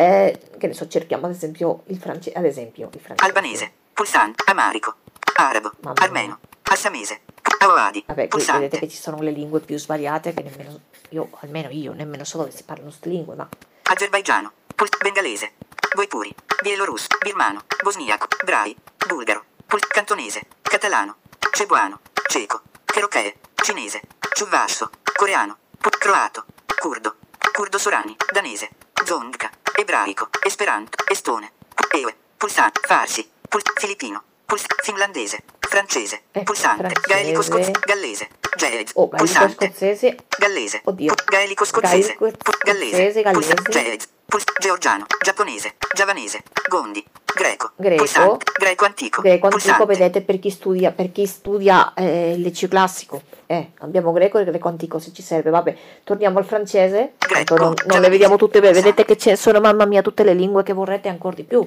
Eh, 0.00 0.38
che 0.58 0.68
ne 0.68 0.74
so, 0.74 0.86
cerchiamo 0.86 1.26
ad 1.26 1.32
esempio 1.32 1.82
il 1.86 1.98
francese, 1.98 2.36
ad 2.38 2.44
esempio 2.44 2.88
il 2.92 3.00
francese. 3.00 3.26
Albanese. 3.28 3.72
Pulsante. 3.92 4.44
Amarico. 4.46 4.94
Arabo. 5.34 5.72
Mamma. 5.80 6.00
Armeno. 6.00 6.38
Assamese. 6.70 7.22
Awadi. 7.58 8.04
Vabbè, 8.06 8.28
qui 8.28 8.38
vedete 8.38 8.52
Pulsante. 8.52 8.78
che 8.78 8.88
ci 8.88 8.96
sono 8.96 9.20
le 9.20 9.32
lingue 9.32 9.58
più 9.58 9.76
svariate 9.76 10.32
che 10.34 10.42
nemmeno 10.44 10.78
io, 11.08 11.28
almeno 11.40 11.68
io, 11.70 11.94
nemmeno 11.94 12.22
so 12.22 12.38
dove 12.38 12.52
si 12.52 12.62
parlano 12.62 12.90
queste 12.90 13.08
lingue, 13.08 13.34
ma 13.34 13.48
Azerbaigiano. 13.82 14.52
Pul- 14.76 14.88
bengalese. 15.02 15.54
Goipuri. 15.92 16.32
Bielorusso. 16.62 17.08
Birmano. 17.20 17.64
Bosniaco. 17.82 18.28
Brai. 18.44 18.76
Bulgaro. 19.04 19.42
Pul- 19.66 19.84
cantonese. 19.88 20.42
Catalano. 20.62 21.16
Cebuano. 21.50 21.98
Ceco. 22.28 22.60
Cherokee. 22.84 23.34
Cinese. 23.56 24.02
Ciuvasso. 24.32 24.90
Coreano. 25.16 25.56
Pul- 25.76 25.98
croato. 25.98 26.44
Curdo. 26.78 27.16
Curdo 27.52 27.78
Sorani. 27.78 28.14
Danese. 28.32 28.68
Zonga. 29.04 29.50
Ebraico. 29.78 30.28
Esperanto. 30.44 30.98
Estone. 31.08 31.52
Ewe. 31.94 32.14
Pulsante. 32.36 32.80
Farsi. 32.86 33.30
Pul- 33.48 33.62
filippino. 33.80 34.22
Puls- 34.46 34.66
finlandese. 34.82 35.38
Francese. 35.60 36.24
Ecco, 36.32 36.44
Pulsante. 36.44 36.82
francese. 36.88 37.08
Gaelico 37.08 37.42
scozzese. 37.42 37.72
Gallese. 37.86 38.28
Jazz. 38.56 38.90
oh, 38.94 39.08
Pulsante. 39.10 39.66
scozzese, 39.66 40.16
Gallese. 40.38 40.80
Oddio. 40.84 41.14
Gaelico 41.30 41.64
scozzese. 41.64 42.16
Gaelico 42.18 42.38
Pu- 42.44 42.58
Gallese. 42.64 42.90
scozzese, 42.96 43.22
gallese. 43.22 43.54
Pulsa- 43.54 43.70
jazz. 43.70 44.04
Puls- 44.30 44.44
georgiano. 44.60 45.06
Giapponese. 45.22 45.76
Giavanese. 45.94 46.42
Gondi. 46.68 47.02
Greco. 47.34 47.70
Greco. 47.76 47.96
Pulsante. 48.04 48.52
Greco 48.58 48.84
antico. 48.84 49.22
greco 49.22 49.46
antico, 49.46 49.64
Pulsante. 49.72 49.86
vedete 49.86 50.20
per 50.22 50.38
chi 50.38 50.50
studia, 50.50 50.90
per 50.92 51.10
chi 51.12 51.26
studia 51.26 51.94
eh, 51.94 52.32
il 52.32 52.42
liceo 52.42 52.68
classico. 52.68 53.22
Eh, 53.46 53.70
abbiamo 53.78 54.12
greco 54.12 54.36
e 54.36 54.44
greco 54.44 54.68
antico 54.68 54.98
se 54.98 55.14
ci 55.14 55.22
serve. 55.22 55.48
Vabbè, 55.48 55.76
torniamo 56.04 56.38
al 56.38 56.44
francese. 56.44 57.14
Greco, 57.16 57.56
non, 57.56 57.72
non 57.86 58.00
le 58.02 58.10
vediamo 58.10 58.36
tutte, 58.36 58.58
pulsante. 58.58 58.82
vedete 58.82 59.04
che 59.06 59.16
ce 59.16 59.34
sono, 59.34 59.60
mamma 59.60 59.86
mia, 59.86 60.02
tutte 60.02 60.24
le 60.24 60.34
lingue 60.34 60.62
che 60.62 60.74
vorrete 60.74 61.08
ancora 61.08 61.34
di 61.34 61.44
più. 61.44 61.66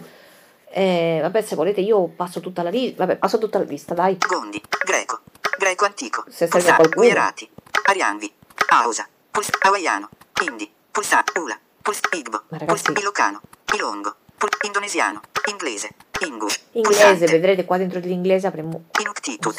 Eh, 0.74 1.18
vabbè, 1.20 1.41
se 1.41 1.56
volete 1.56 1.82
io 1.82 2.10
passo 2.15 2.41
tutta 2.41 2.62
la 2.62 2.70
lista, 2.70 3.06
vabbè, 3.06 3.18
passo 3.18 3.39
tutta 3.39 3.58
la 3.58 3.65
lista, 3.65 3.96
dai. 3.96 4.18
Gondi. 4.20 4.62
Greco. 4.86 5.22
Greco 5.58 5.86
antico. 5.86 6.24
Se 6.27 6.46
serve 6.46 6.50
Pulsante. 6.60 6.82
qualcuno. 6.82 7.06
Guerati. 7.08 7.50
Arianvi. 7.86 8.32
Ausa. 8.70 9.08
Puls- 9.32 9.50
hawaiano. 9.62 10.10
Indi. 10.46 10.72
Pulsante. 10.91 11.39
Ula. 11.39 11.58
Puls- 11.81 12.01
Igbo. 12.11 12.43
Ma 12.50 12.57
Puls- 12.57 12.83
ragazzi- 12.85 13.00
Ilocano. 13.00 13.41
Ilongo. 13.75 14.15
Indonesiano. 14.63 15.21
Inglese. 15.50 15.89
Ingush. 16.21 16.59
Inglese, 16.73 17.03
Pulsante. 17.03 17.25
vedrete 17.27 17.65
qua 17.65 17.77
dentro 17.77 18.00
dell'inglese 18.00 18.47
avremo 18.47 18.85
Inuktitut. 19.00 19.55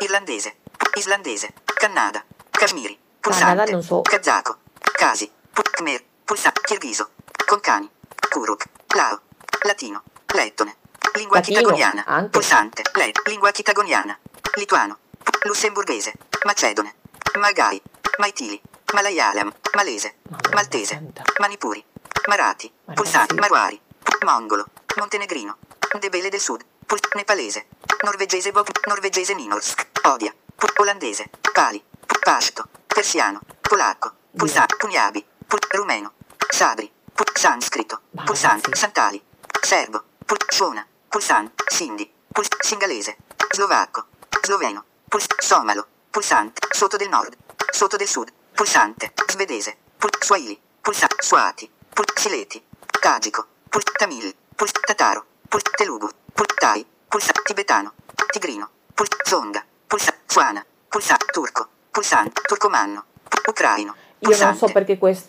Irlandese. 0.00 0.56
Islandese. 0.96 1.52
Canada. 1.64 2.24
Kashmiri. 2.50 2.98
Canada 3.20 3.64
Pulsante. 3.64 3.72
non 3.72 3.82
so. 3.82 4.02
Kazako. 4.02 4.56
Kasi. 4.92 5.30
Khmer. 5.52 6.02
Pulsante. 6.24 6.60
Kirghiso. 6.62 7.08
Konkani. 7.46 7.88
Kuruk. 8.30 8.64
Lao. 8.94 9.20
Latino. 9.64 10.02
Lettone. 10.34 10.74
Lingua 11.14 11.36
Latino, 11.38 11.58
chitagoniana. 11.60 12.04
anche. 12.06 12.28
Pulsante. 12.30 12.82
Le. 12.94 13.12
Lingua 13.26 13.50
chitagoniana. 13.52 14.18
Lituano. 14.56 14.98
Lussemburghese. 15.44 16.12
Macedone. 16.44 16.94
Magai. 17.38 17.80
Maitili. 18.18 18.60
Malayalam. 18.94 19.52
Malese. 19.76 20.16
Maltese. 20.52 21.02
Manipuri. 21.38 21.84
Marati. 22.28 22.72
Ma 22.86 22.94
Pulsante. 22.94 23.34
ragazzi- 23.34 23.40
Marwari. 23.52 23.80
Mongolo. 24.24 24.64
Montenegrino. 24.96 25.58
Debele 26.00 26.28
del 26.30 26.40
Sud. 26.40 26.64
Pul- 26.86 26.98
nepalese. 27.14 27.66
Norvegese 28.02 28.52
Bob. 28.52 28.68
Norvegese 28.86 29.34
Ninorsk. 29.34 29.86
Odia. 30.04 30.34
Pul- 30.56 30.72
olandese. 30.78 31.30
Pali. 31.52 31.82
Pul- 32.06 32.18
Pashto. 32.20 32.64
Persiano. 32.86 33.40
Polacco. 33.60 34.12
Pulsante. 34.36 34.76
Punjabi. 34.76 35.24
Rumeno. 35.70 36.12
Sabri. 36.48 36.90
Sanscrito. 37.34 38.00
Ragazzi. 38.14 38.70
Santali. 38.72 39.22
Serbo. 39.62 40.02
Pul- 40.24 40.38
Suona. 40.48 40.86
Pulsante. 41.08 41.64
Sindi. 41.68 42.10
Pul- 42.32 42.46
singalese. 42.60 43.16
Slovacco. 43.50 44.06
Sloveno. 44.42 44.84
Pul- 45.08 45.22
somalo. 45.38 45.86
Pulsante. 46.10 46.66
Sotto 46.70 46.96
del 46.96 47.08
nord. 47.10 47.36
Sotto 47.70 47.96
del 47.96 48.08
sud. 48.08 48.32
Pulsante. 48.56 49.12
Svedese. 49.26 49.76
Pul- 49.98 50.08
Swahili. 50.18 50.58
Pulsante. 50.80 51.16
Suati. 51.20 51.70
Pul- 51.92 52.04
Sileti. 52.16 52.62
Tagico. 53.00 53.46
Pul- 53.68 53.82
Tamil. 53.96 54.34
Pul- 54.56 54.70
Tataro. 54.70 55.24
Pul- 55.48 55.60
Telugu. 55.76 56.08
Pul- 56.32 56.54
Tai. 56.58 56.84
Pulsante. 57.06 57.42
Tibetano. 57.44 57.92
Tigrino. 58.30 58.68
Pul- 58.94 59.06
Zonga. 59.24 59.62
Pulsante. 59.86 60.20
Suana. 60.26 60.64
Pulsante. 60.88 61.26
Turco. 61.32 61.68
Pulsante. 61.90 62.40
Turcomanno. 62.46 63.04
Ucraino. 63.46 63.94
Io 64.20 64.28
non 64.30 64.36
so 64.38 64.46
Pulsante. 64.66 64.72
perché 64.72 64.98
questi 64.98 65.28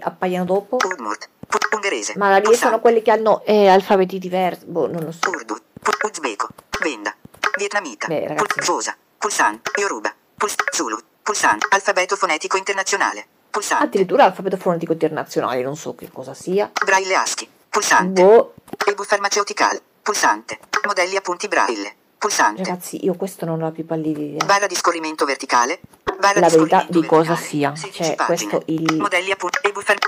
appaiano 0.00 0.44
dopo. 0.44 0.76
Udmurt. 0.84 1.28
Ungherese. 1.74 2.14
Magari 2.16 2.42
Pulsante. 2.42 2.66
sono 2.68 2.80
quelli 2.80 3.00
che 3.02 3.10
hanno 3.10 3.42
eh, 3.44 3.68
alfabeti 3.68 4.18
diversi. 4.18 4.66
Boh, 4.66 4.86
non 4.86 5.02
lo 5.02 5.12
so. 5.12 5.30
Urdu, 5.30 5.56
uzbeko, 6.04 6.48
venda, 6.80 7.14
vietnamita, 7.56 8.06
Beh, 8.06 8.34
pul- 8.34 8.92
pulsante, 9.18 9.70
Yoruba, 9.80 10.14
puls- 10.36 10.54
Zulu, 10.70 10.98
pulsante, 11.22 11.66
alfabeto 11.70 12.16
fonetico 12.16 12.56
internazionale, 12.56 13.24
pulsante, 13.50 13.84
Addirittura 13.84 14.24
alfabeto 14.24 14.56
fonetico 14.56 14.92
internazionale, 14.92 15.62
non 15.62 15.76
so 15.76 15.94
che 15.94 16.10
cosa 16.12 16.34
sia. 16.34 16.70
braille 16.84 17.14
ASCII, 17.14 17.48
pulsante, 17.68 18.22
Boh, 18.22 18.54
Ebu 18.86 19.02
farmaceutical, 19.04 19.80
pulsante, 20.02 20.58
modelli 20.86 21.16
a 21.16 21.20
punti 21.20 21.48
braille, 21.48 21.94
pulsante, 22.18 22.62
ragazzi, 22.64 23.04
io 23.04 23.14
questo 23.14 23.44
non 23.44 23.62
ho 23.62 23.70
più 23.72 23.84
pallida 23.86 24.20
idea. 24.20 24.44
barra 24.44 24.66
di 24.66 24.74
scorrimento 24.74 25.24
verticale, 25.24 25.80
barra 26.18 26.40
La 26.40 26.48
verità 26.48 26.86
di 26.88 27.04
cosa 27.04 27.36
sia. 27.36 27.74
16 27.74 28.02
Cioè, 28.02 28.16
questo 28.16 28.62
il- 28.66 28.96
modelli 28.98 29.30
a 29.30 29.36
punti, 29.36 29.58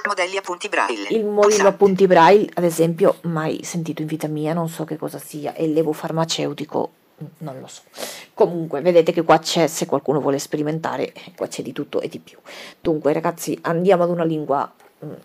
modelli 0.07 0.37
a 0.37 0.41
punti 0.43 0.69
braille, 0.69 1.09
Il 1.09 1.25
modello 1.25 1.41
pulsante, 1.41 1.69
appunti 1.69 2.07
braille, 2.07 2.51
ad 2.55 2.65
esempio, 2.65 3.19
mai 3.23 3.63
sentito 3.65 4.03
in 4.03 4.09
vita 4.09 4.27
mia, 4.29 4.53
non 4.53 4.69
so 4.69 4.85
che 4.85 4.97
cosa 4.97 5.19
sia. 5.19 5.55
E 5.55 5.67
l'evo 5.67 5.93
farmaceutico, 5.93 6.91
non 7.39 7.61
lo 7.61 7.67
so. 7.67 7.83
Comunque, 8.35 8.81
vedete 8.81 9.13
che 9.13 9.23
qua 9.23 9.39
c'è, 9.39 9.67
se 9.67 9.87
qualcuno 9.87 10.21
vuole 10.21 10.39
sperimentare, 10.39 11.13
qua 11.37 11.47
c'è 11.47 11.63
di 11.63 11.73
tutto 11.73 12.01
e 12.01 12.09
di 12.09 12.19
più. 12.19 12.39
Dunque, 12.81 13.13
ragazzi, 13.13 13.59
andiamo 13.63 14.03
ad 14.03 14.11
una 14.11 14.25
lingua, 14.25 14.73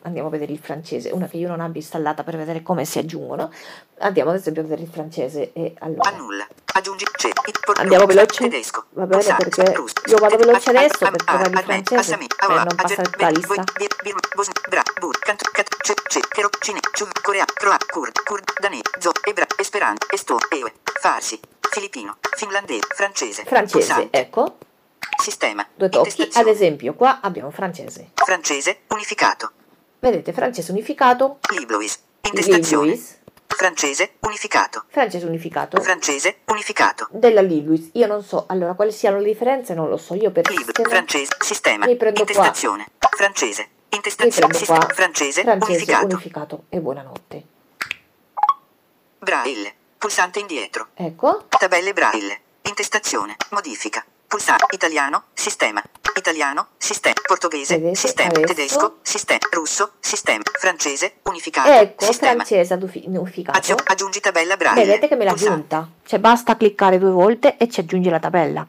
andiamo 0.04 0.28
a 0.28 0.32
vedere 0.32 0.52
il 0.52 0.60
francese, 0.60 1.10
una 1.12 1.28
che 1.28 1.38
io 1.38 1.48
non 1.48 1.60
abbia 1.60 1.82
installata 1.82 2.24
per 2.24 2.38
vedere 2.38 2.62
come 2.62 2.86
si 2.86 3.00
aggiungono. 3.00 3.52
Andiamo 4.00 4.30
ad 4.32 4.38
esempio 4.38 4.62
a 4.62 4.66
vedere 4.66 4.84
il 4.84 4.90
francese 4.90 5.52
e 5.54 5.74
allora... 5.80 6.10
Annulla. 6.10 6.48
Aggiungi 6.74 7.06
c'è. 7.12 7.30
Andiamo 7.76 8.06
veloce? 8.06 8.44
Tedesco. 8.44 8.86
Va 8.92 9.06
bene, 9.06 9.36
perché 9.38 9.62
io 9.72 10.18
vado 10.18 10.38
veloce 10.38 10.70
adesso 10.70 11.04
a- 11.06 11.12
per 11.12 11.24
trovare 11.24 11.50
il 11.50 11.60
francese, 11.60 12.18
awa- 12.38 12.64
non 12.64 12.76
tutta 12.78 13.18
la 13.18 13.30
lista. 13.30 13.64
farsi, 21.00 21.40
filippino, 21.72 22.18
finlandese, 22.36 22.88
francese, 22.94 23.44
Francese, 23.46 24.08
ecco, 24.12 24.58
sistema, 25.22 25.66
due 25.76 25.90
tocchi. 25.90 26.30
Ad 26.34 26.48
esempio, 26.48 26.94
qua 26.94 27.20
abbiamo 27.22 27.52
francese. 27.52 28.12
francese, 28.14 28.82
unificato, 28.90 29.52
Vedete, 30.00 30.32
francese 30.34 30.72
unificato, 30.72 31.40
liblois, 31.54 32.00
intestazione, 32.22 32.86
Lillouis, 32.86 33.18
francese, 33.48 34.14
unificato, 34.22 34.86
francese 34.88 35.26
unificato. 35.26 35.82
francese, 35.82 36.38
unificato, 36.46 37.08
della 37.12 37.42
Lillouis. 37.42 37.90
Io 37.94 38.08
non 38.08 38.24
so, 38.24 38.46
allora 38.48 38.74
quali 38.76 38.92
siano 38.94 39.18
le 39.18 39.26
differenze, 39.26 39.74
non 39.74 39.90
lo 39.90 39.98
so. 39.98 40.14
Io 40.16 40.32
per 40.32 40.48
Libro, 40.50 40.64
sistema 40.66 40.90
francese, 40.90 41.36
sistema, 41.40 41.86
Mi 41.86 41.96
prendo 41.98 42.24
qua. 42.24 42.30
intestazione, 42.32 42.88
francese, 43.18 43.62
mi 43.90 43.96
intestazione, 43.98 44.54
sistema, 44.54 44.86
qua. 44.86 44.94
francese, 44.94 45.42
francese 45.42 45.74
unificato, 45.74 46.06
unificato. 46.06 46.64
E 46.70 46.80
buonanotte. 46.80 47.44
braille, 49.20 49.74
pulsante 49.98 50.40
indietro, 50.40 50.88
Ecco, 50.94 51.46
tabelle 51.50 51.92
braille, 51.92 52.40
intestazione, 52.62 53.36
modifica, 53.50 54.06
pulsante, 54.30 54.66
italiano, 54.76 55.24
sistema, 55.34 55.82
italiano, 56.16 56.68
sistema, 56.78 57.16
portoghese, 57.26 57.78
Vedete, 57.78 57.96
sistema, 57.96 58.30
adesso- 58.30 58.46
tedesco, 58.54 58.98
sistema, 59.02 59.40
russo, 59.50 59.94
sistema, 60.00 60.44
francese, 60.54 61.16
unificato, 61.24 61.68
ecco, 61.70 62.06
sistema, 62.06 62.46
francese 62.46 62.78
unificato. 63.06 63.58
Aggi- 63.58 63.74
aggiungi 63.86 64.20
tabella 64.20 64.56
braille, 64.56 64.86
Vedete 64.86 65.08
che 65.08 65.16
me 65.16 65.24
l'ha 65.26 65.32
pulsante, 65.32 65.76
aggiunta. 65.76 65.90
Cioè 66.06 66.20
basta 66.20 66.56
cliccare 66.56 67.00
due 67.00 67.10
volte 67.12 67.58
e 67.58 67.68
ci 67.70 67.80
aggiunge 67.80 68.12
la 68.12 68.20
tabella. 68.20 68.66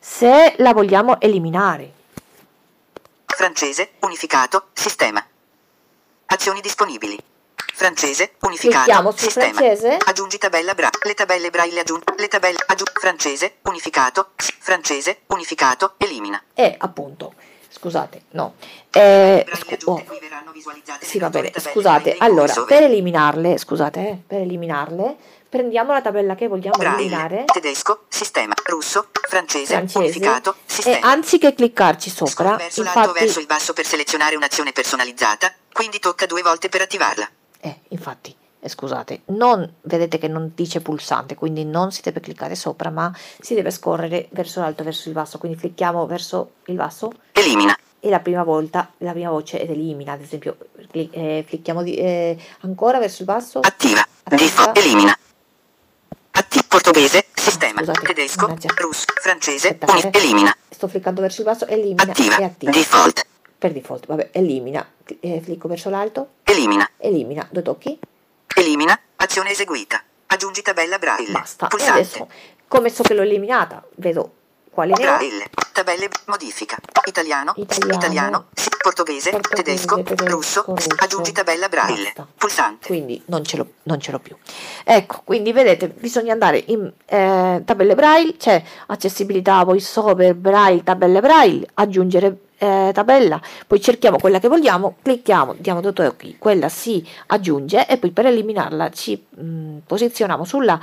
Se 0.00 0.54
la 0.56 0.72
vogliamo 0.72 1.20
eliminare, 1.20 1.92
francese, 3.26 3.92
unificato, 4.00 4.68
sistema, 4.72 5.24
azioni 6.26 6.60
disponibili, 6.62 7.18
francese, 7.82 8.34
unificato, 8.42 8.84
clicchiamo 8.84 9.10
sul 9.10 9.18
sistema, 9.20 9.52
francese. 9.52 9.96
Aggiungi 10.04 10.38
tabella 10.38 10.74
bra. 10.74 10.88
Le 11.02 11.14
tabelle 11.14 11.50
braille 11.50 11.80
aggiungi. 11.80 12.04
Le 12.16 12.28
tabelle 12.28 12.58
aggiungi. 12.66 12.92
Francese, 12.94 13.56
unificato. 13.62 14.30
Francese, 14.36 15.22
unificato. 15.28 15.94
Elimina. 15.96 16.40
E 16.54 16.76
appunto, 16.78 17.34
scusate, 17.68 18.22
no. 18.30 18.54
Eh, 18.90 19.44
Braille 19.44 19.56
scu- 19.56 19.88
oh, 19.88 20.04
sì, 21.00 21.18
va 21.18 21.30
bene. 21.30 21.52
Scusate, 21.56 22.16
braille 22.16 22.18
allora, 22.18 22.62
per 22.62 22.84
eliminarle, 22.84 23.58
scusate, 23.58 24.00
eh, 24.00 24.22
per 24.24 24.40
eliminarle, 24.42 25.16
prendiamo 25.48 25.92
la 25.92 26.00
tabella 26.00 26.36
che 26.36 26.46
vogliamo 26.46 26.76
Braille, 26.76 27.00
eliminare 27.00 27.44
tedesco, 27.46 28.04
sistema, 28.08 28.54
russo, 28.64 29.08
francese, 29.28 29.74
francese 29.74 29.98
unificato, 29.98 30.54
e 30.54 30.72
sistema. 30.72 31.06
anziché 31.08 31.54
cliccarci 31.54 32.10
sopra, 32.10 32.56
verso 32.56 32.82
l'alto 32.82 33.00
infatti, 33.00 33.18
verso 33.24 33.40
il 33.40 33.46
basso 33.46 33.72
per 33.72 33.86
selezionare 33.86 34.36
un'azione 34.36 34.70
personalizzata, 34.72 35.52
quindi 35.72 35.98
tocca 35.98 36.26
due 36.26 36.42
volte 36.42 36.68
per 36.68 36.82
attivarla. 36.82 37.28
Eh, 37.64 37.80
infatti, 37.88 38.34
eh, 38.60 38.68
scusate, 38.68 39.22
non 39.26 39.68
vedete 39.82 40.18
che 40.18 40.28
non 40.28 40.52
dice 40.54 40.80
pulsante, 40.80 41.34
quindi 41.34 41.64
non 41.64 41.90
si 41.90 42.00
deve 42.02 42.20
cliccare 42.20 42.54
sopra, 42.54 42.90
ma 42.90 43.12
si 43.40 43.54
deve 43.54 43.70
scorrere 43.70 44.28
verso 44.30 44.60
l'alto, 44.60 44.84
verso 44.84 45.08
il 45.08 45.14
basso, 45.14 45.38
quindi 45.38 45.58
clicchiamo 45.58 46.06
verso 46.06 46.52
il 46.66 46.74
basso 46.76 47.12
Elimina. 47.32 47.76
e 48.00 48.08
la 48.10 48.20
prima 48.20 48.42
volta, 48.44 48.90
la 48.98 49.12
prima 49.12 49.30
voce 49.30 49.60
ed 49.60 49.70
elimina, 49.70 50.12
ad 50.12 50.20
esempio, 50.20 50.56
cli- 50.90 51.08
eh, 51.12 51.44
clicchiamo 51.46 51.82
di- 51.82 51.96
eh, 51.96 52.36
ancora 52.60 52.98
verso 52.98 53.22
il 53.22 53.26
basso, 53.26 53.58
Attiva. 53.60 54.06
Attiva. 54.24 54.72
Elimina. 54.74 55.16
Atti. 56.32 56.60
Portoghese. 56.66 57.26
Sistema. 57.34 57.78
Scusate, 57.80 58.06
Tedesco. 58.06 58.46
mannaggia. 58.46 58.68
Russo. 58.78 59.04
Francese. 59.20 59.78
Uni- 59.86 60.10
elimina. 60.12 60.56
sto 60.70 60.86
cliccando 60.86 61.20
verso 61.20 61.40
il 61.42 61.46
basso, 61.46 61.66
elimina 61.66 62.02
Attiva. 62.04 62.36
e 62.38 62.44
attiva, 62.44 62.70
Default. 62.72 63.26
per 63.58 63.72
default, 63.72 64.06
vabbè, 64.06 64.30
elimina, 64.32 64.84
eh, 65.20 65.40
clicco 65.44 65.68
verso 65.68 65.90
l'alto, 65.90 66.28
Elimina. 66.52 66.88
elimina, 66.98 67.46
due 67.50 67.62
tocchi, 67.62 67.98
Elimina. 68.54 68.98
Azione 69.16 69.50
eseguita. 69.50 70.02
Aggiungi 70.26 70.62
tabella 70.62 70.98
Braille. 70.98 71.30
basta, 71.30 71.66
e 71.66 71.68
Pulsante. 71.68 71.98
adesso, 72.00 72.28
come 72.68 72.90
so 72.90 73.02
che 73.02 73.14
l'ho 73.14 73.22
eliminata, 73.22 73.82
vedo 73.96 74.32
quali 74.70 74.92
ne 74.92 75.02
Braille. 75.02 75.50
Tabelle. 75.72 76.08
Modifica. 76.26 76.76
Italiano. 77.06 77.54
Italiano. 77.56 78.46
sì, 78.54 78.68
portoghese. 78.78 79.30
Portoghese, 79.30 79.62
tedesco, 79.62 80.02
tedesco, 80.02 80.34
russo, 80.34 80.64
russo. 80.66 80.88
Aggiungi 80.96 81.32
tabella 81.32 81.68
Braille. 81.68 82.04
Basta. 82.04 82.26
Pulsante. 82.36 82.86
quindi 82.86 83.22
non 83.26 83.44
ce, 83.44 83.56
l'ho, 83.56 83.66
non 83.84 84.00
ce 84.00 84.10
l'ho 84.10 84.18
più. 84.18 84.36
Ecco, 84.84 85.22
quindi 85.24 85.52
vedete, 85.52 85.88
bisogna 85.88 86.32
andare 86.32 86.62
in 86.66 86.90
eh, 87.06 87.62
tabelle 87.64 87.94
braille, 87.94 88.36
c'è 88.36 88.62
accessibilità, 88.86 89.64
voiceover, 89.64 90.34
braille, 90.34 90.82
tabelle 90.82 91.20
braille, 91.20 91.66
aggiungere 91.74 92.36
eh, 92.62 92.92
tabella, 92.94 93.40
poi 93.66 93.80
cerchiamo 93.80 94.18
quella 94.18 94.38
che 94.38 94.46
vogliamo, 94.46 94.94
clicchiamo, 95.02 95.56
diamo 95.58 95.80
due 95.80 95.92
tocchi, 95.92 96.36
quella 96.38 96.68
si 96.68 97.04
aggiunge 97.26 97.88
e 97.88 97.98
poi 97.98 98.12
per 98.12 98.26
eliminarla 98.26 98.88
ci 98.90 99.20
mh, 99.28 99.78
posizioniamo 99.84 100.44
sulla 100.44 100.80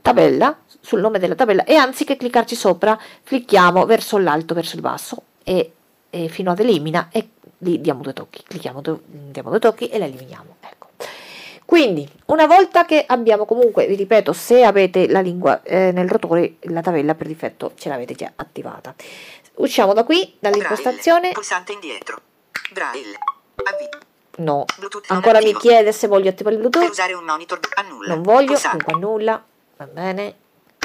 tabella, 0.00 0.56
sul 0.80 1.00
nome 1.00 1.18
della 1.18 1.34
tabella 1.34 1.64
e 1.64 1.74
anziché 1.74 2.16
cliccarci 2.16 2.54
sopra, 2.54 2.96
clicchiamo 3.24 3.86
verso 3.86 4.18
l'alto, 4.18 4.54
verso 4.54 4.76
il 4.76 4.82
basso 4.82 5.22
e, 5.42 5.72
e 6.10 6.28
fino 6.28 6.52
ad 6.52 6.60
elimina 6.60 7.08
e 7.10 7.30
lì 7.58 7.80
diamo 7.80 8.02
due 8.02 8.12
tocchi, 8.12 8.44
clicchiamo, 8.46 8.80
due- 8.80 9.00
diamo 9.04 9.50
due 9.50 9.58
tocchi 9.58 9.88
e 9.88 9.98
la 9.98 10.04
eliminiamo. 10.04 10.56
Ecco. 10.60 10.86
Quindi, 11.64 12.08
una 12.26 12.46
volta 12.46 12.84
che 12.84 13.02
abbiamo 13.04 13.44
comunque, 13.44 13.88
vi 13.88 13.96
ripeto, 13.96 14.32
se 14.32 14.62
avete 14.62 15.08
la 15.08 15.20
lingua 15.20 15.64
eh, 15.64 15.90
nel 15.90 16.08
rotore, 16.08 16.58
la 16.60 16.80
tabella 16.80 17.16
per 17.16 17.26
difetto 17.26 17.72
ce 17.74 17.88
l'avete 17.88 18.14
già 18.14 18.30
attivata. 18.36 18.94
Usciamo 19.56 19.92
da 19.94 20.04
qui, 20.04 20.36
dall'impostazione. 20.38 21.32
Pulsante 21.32 21.72
indietro. 21.72 22.20
Braille. 22.72 23.16
Avvi. 23.64 23.88
No, 24.38 24.66
Bluetooth 24.76 25.10
ancora 25.10 25.40
mi 25.40 25.54
chiede 25.56 25.92
se 25.92 26.06
voglio 26.08 26.28
attivare 26.28 26.56
il 26.56 26.60
Per 26.60 26.70
Bluetooth. 26.70 26.92
usare 26.92 27.14
un 27.14 27.24
monitor. 27.24 27.58
Annulla. 27.74 28.14
Non 28.14 28.22
voglio, 28.22 28.46
Pulsante. 28.52 28.76
dunque 28.76 28.92
annulla. 28.94 29.44
Va 29.78 29.86
bene. 29.86 30.36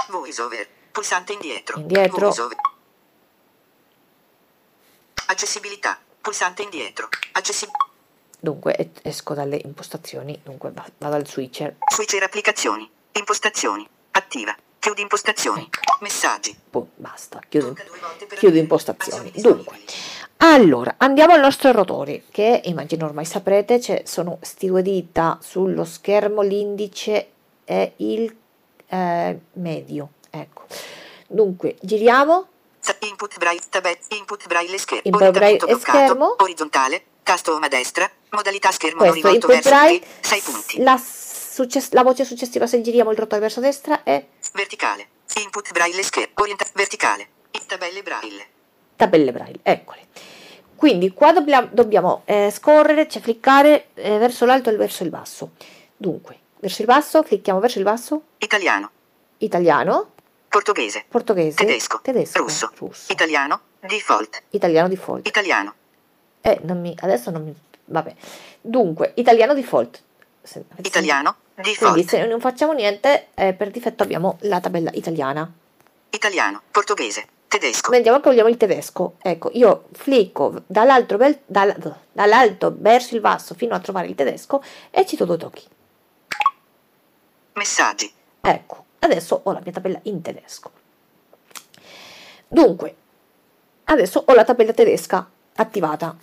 VoiceOver. 0.09 0.67
Pulsante 0.91 1.33
indietro. 1.33 1.77
Indietro. 1.79 2.27
VoiceOver. 2.27 2.57
Accessibilità. 5.27 5.99
Pulsante 6.21 6.61
indietro. 6.61 7.09
Accessibilità. 7.33 7.85
Dunque 8.39 8.91
esco 9.03 9.33
dalle 9.33 9.59
impostazioni, 9.63 10.39
dunque 10.43 10.71
va- 10.71 10.89
vado 10.97 11.15
al 11.15 11.27
switcher. 11.27 11.75
Switcher 11.93 12.23
applicazioni. 12.23 12.89
Impostazioni. 13.11 13.87
Attiva. 14.11 14.55
Chiudi 14.81 15.01
impostazioni. 15.03 15.69
Messaggi. 15.99 16.57
Poi 16.71 16.83
basta, 16.95 17.39
chiudo, 17.47 17.75
chiudo 18.35 18.57
impostazioni. 18.57 19.29
Azioni 19.29 19.53
Dunque, 19.55 19.79
allora 20.37 20.95
andiamo 20.97 21.33
al 21.33 21.39
nostro 21.39 21.71
rotore 21.71 22.23
che 22.31 22.61
immagino 22.63 23.05
ormai 23.05 23.25
saprete, 23.25 23.77
c'è- 23.77 24.01
sono 24.07 24.39
sti 24.41 24.65
due 24.65 24.81
dita 24.81 25.37
sullo 25.39 25.85
schermo, 25.85 26.41
l'indice 26.41 27.29
e 27.63 27.93
il 27.97 28.35
eh, 28.87 29.39
medio. 29.53 30.09
Ecco, 30.31 30.63
dunque 31.27 31.77
giriamo, 31.79 32.47
Input 33.01 33.37
braille, 33.37 33.61
tabella, 33.69 33.99
input 34.17 34.47
braille 34.47 34.79
schermo, 34.79 35.03
Input 35.03 35.29
braille 35.29 35.59
e 35.63 35.75
schermo. 35.79 36.35
orizzontale, 36.39 37.03
tasto 37.21 37.55
a 37.55 37.67
destra, 37.67 38.09
modalità 38.31 38.71
schermo 38.71 39.03
non 39.03 39.11
questo 39.11 39.27
rivolto 39.27 39.51
input 39.51 39.63
verso 39.63 39.69
braille, 39.69 39.99
te, 39.99 40.07
6 40.27 40.41
punti, 40.41 40.81
la, 40.81 40.99
succes- 41.61 41.91
la 41.93 42.03
voce 42.03 42.25
successiva 42.25 42.65
se 42.67 42.81
giriamo 42.81 43.11
il 43.11 43.17
rotore 43.17 43.41
verso 43.41 43.59
destra 43.59 44.03
è 44.03 44.25
verticale, 44.53 45.07
input 45.43 45.71
braille 45.71 46.03
schermo, 46.03 46.33
orienta- 46.35 46.65
verticale, 46.73 47.27
tabelle 47.67 48.01
braille, 48.03 48.45
tabelle 48.95 49.31
braille, 49.31 49.59
eccole. 49.63 50.07
Quindi 50.75 51.11
qua 51.13 51.31
dobbiamo, 51.31 51.69
dobbiamo 51.71 52.23
eh, 52.25 52.49
scorrere, 52.51 53.07
cioè 53.07 53.21
cliccare 53.21 53.89
eh, 53.93 54.17
verso 54.17 54.45
l'alto 54.45 54.69
e 54.71 54.75
verso 54.75 55.03
il 55.03 55.09
basso. 55.09 55.51
Dunque, 55.95 56.37
verso 56.59 56.81
il 56.81 56.87
basso, 56.87 57.21
clicchiamo 57.21 57.59
verso 57.59 57.77
il 57.77 57.83
basso, 57.83 58.23
italiano, 58.39 58.89
italiano, 59.37 60.13
portoghese, 60.49 61.05
portoghese, 61.07 61.55
tedesco, 61.55 61.99
tedesco, 62.01 62.39
russo, 62.39 62.71
russo, 62.77 63.11
italiano, 63.11 63.61
default, 63.79 64.41
italiano 64.49 64.87
default. 64.87 65.27
italiano, 65.27 65.73
Eh, 66.41 66.59
non 66.63 66.81
mi, 66.81 66.95
adesso 66.99 67.29
non 67.29 67.43
mi, 67.43 67.55
vabbè. 67.85 68.15
Dunque, 68.61 69.13
italiano 69.17 69.53
default. 69.53 70.01
Se- 70.41 70.65
italiano, 71.61 71.93
Quindi 71.93 72.01
default, 72.03 72.09
se 72.09 72.25
non 72.27 72.39
facciamo 72.39 72.73
niente, 72.73 73.27
eh, 73.35 73.53
per 73.53 73.71
difetto 73.71 74.03
abbiamo 74.03 74.37
la 74.41 74.59
tabella 74.59 74.91
italiana. 74.93 75.49
italiano, 76.09 76.61
portoghese, 76.71 77.27
tedesco, 77.47 77.89
Vediamo 77.91 78.19
che 78.19 78.29
vogliamo 78.29 78.49
il 78.49 78.57
tedesco. 78.57 79.15
Ecco, 79.21 79.49
io 79.53 79.85
flicco 79.93 80.63
dall'alto, 80.67 81.17
vel- 81.17 81.39
dal- 81.45 81.95
dall'alto 82.11 82.73
verso 82.77 83.15
il 83.15 83.21
basso 83.21 83.53
fino 83.55 83.73
a 83.75 83.79
trovare 83.79 84.07
il 84.07 84.15
tedesco 84.15 84.61
e 84.89 85.05
ci 85.05 85.15
do 85.15 85.25
due 85.25 85.37
tocchi. 85.37 85.63
messaggi, 87.53 88.11
Ecco, 88.41 88.85
adesso 88.99 89.41
ho 89.43 89.51
la 89.51 89.61
mia 89.63 89.71
tabella 89.71 89.99
in 90.03 90.21
tedesco. 90.21 90.71
Dunque, 92.47 92.95
adesso 93.85 94.23
ho 94.25 94.33
la 94.33 94.43
tabella 94.43 94.73
tedesca 94.73 95.29
attivata. 95.55 96.15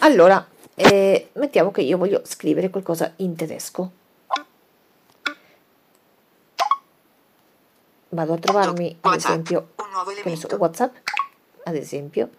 Allora, 0.00 0.44
eh, 0.74 1.30
mettiamo 1.34 1.70
che 1.70 1.82
io 1.82 1.96
voglio 1.96 2.22
scrivere 2.24 2.68
qualcosa 2.70 3.12
in 3.16 3.36
tedesco. 3.36 3.90
Vado 8.16 8.32
a 8.32 8.38
trovarmi, 8.38 8.96
ad 9.02 9.14
esempio, 9.14 9.72
so, 9.76 10.10
elemento, 10.10 10.56
WhatsApp, 10.56 10.96
ad 11.64 11.74
esempio, 11.74 12.30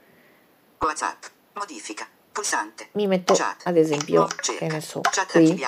WhatsApp, 0.79 1.23
modifica, 1.53 2.07
pulsante, 2.31 2.89
mi 2.93 3.05
metto, 3.05 3.35
Chat. 3.35 3.61
ad 3.65 3.77
esempio, 3.77 4.21
Nuovo 4.21 4.33
che 4.37 4.41
cerca. 4.41 4.65
ne 4.65 4.81
so, 4.81 5.01
Chat 5.01 5.31
qui. 5.33 5.63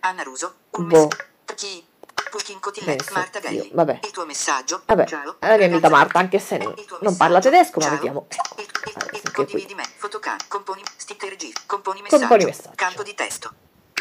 Anna 0.00 0.22
Ruso. 0.24 0.54
Un 0.72 0.88
Boh. 0.88 1.08
Chi? 1.54 1.84
Penso 2.84 3.12
Marta 3.14 3.40
Belli. 3.40 3.70
vabbè. 3.72 4.00
Il 4.02 4.10
tuo 4.10 4.26
messaggio. 4.26 4.82
Vabbè, 4.84 5.06
Ciao. 5.06 5.36
la 5.38 5.56
mia 5.56 5.66
amica 5.66 5.88
Marta, 5.88 6.18
anche 6.18 6.38
se 6.38 6.58
non, 6.58 6.74
non 7.00 7.16
parla 7.16 7.40
tedesco, 7.40 7.80
ma 7.80 7.88
vediamo. 7.88 8.26
Ecco, 8.28 9.06
qui. 9.10 9.32
condividi 9.32 9.74
me. 9.74 9.84
Fotocam. 9.96 10.36
Componi. 10.48 10.82
Sticker 10.96 11.34
GIF. 11.36 11.64
Componi 11.64 12.02
messaggio. 12.02 12.20
Componi 12.26 12.44
messaggio. 12.44 12.72
Campo 12.74 13.02
di 13.02 13.14
testo. 13.14 13.54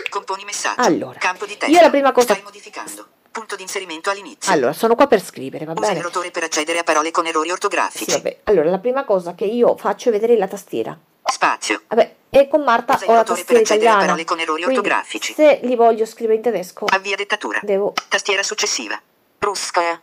Componi 0.09 0.43
messaggio. 0.43 0.81
Allora, 0.81 1.17
Campo 1.17 1.45
di 1.45 1.55
testo. 1.55 1.73
io 1.73 1.81
la 1.81 1.89
prima 1.89 2.11
cosa- 2.11 2.33
Stai 2.33 2.43
modificando. 2.43 3.07
Punto 3.35 3.57
di 3.57 3.63
inserimento 3.63 4.09
all'inizio. 4.09 4.49
Allora, 4.53 4.71
sono 4.71 4.95
qua 4.95 5.07
per 5.07 5.21
scrivere, 5.21 5.65
va 5.65 5.73
Usa 5.73 5.87
il 5.87 5.91
bene? 5.91 6.01
rotore 6.01 6.31
per 6.31 6.43
accedere 6.43 6.79
a 6.79 6.83
parole 6.83 7.11
con 7.11 7.25
errori 7.27 7.51
ortografici. 7.51 8.05
Sì, 8.05 8.11
vabbè. 8.11 8.39
Allora, 8.45 8.69
la 8.69 8.77
prima 8.79 9.03
cosa 9.03 9.35
che 9.35 9.43
io 9.43 9.75
faccio 9.75 10.07
è 10.07 10.11
vedere 10.13 10.37
la 10.37 10.47
tastiera. 10.47 10.97
Spazio. 11.21 11.81
Vabbè, 11.89 12.15
e 12.29 12.47
con 12.47 12.63
Marta 12.63 12.93
Usa 12.93 13.03
il 13.03 13.11
ho 13.11 13.13
la 13.15 13.23
tastiera 13.25 13.59
accedere 13.61 13.73
a 13.73 13.75
italiana. 13.89 14.05
parole 14.05 14.23
con 14.23 14.39
errori 14.39 14.61
Quindi, 14.63 14.79
ortografici. 14.79 15.33
se 15.33 15.59
li 15.63 15.75
voglio 15.75 16.05
scrivere 16.05 16.37
in 16.37 16.43
tedesco, 16.43 16.85
Avvia 16.85 17.17
dettatura. 17.17 17.59
devo 17.61 17.91
Tastiera 18.07 18.41
successiva. 18.41 18.97
Ruskaya. 19.39 20.01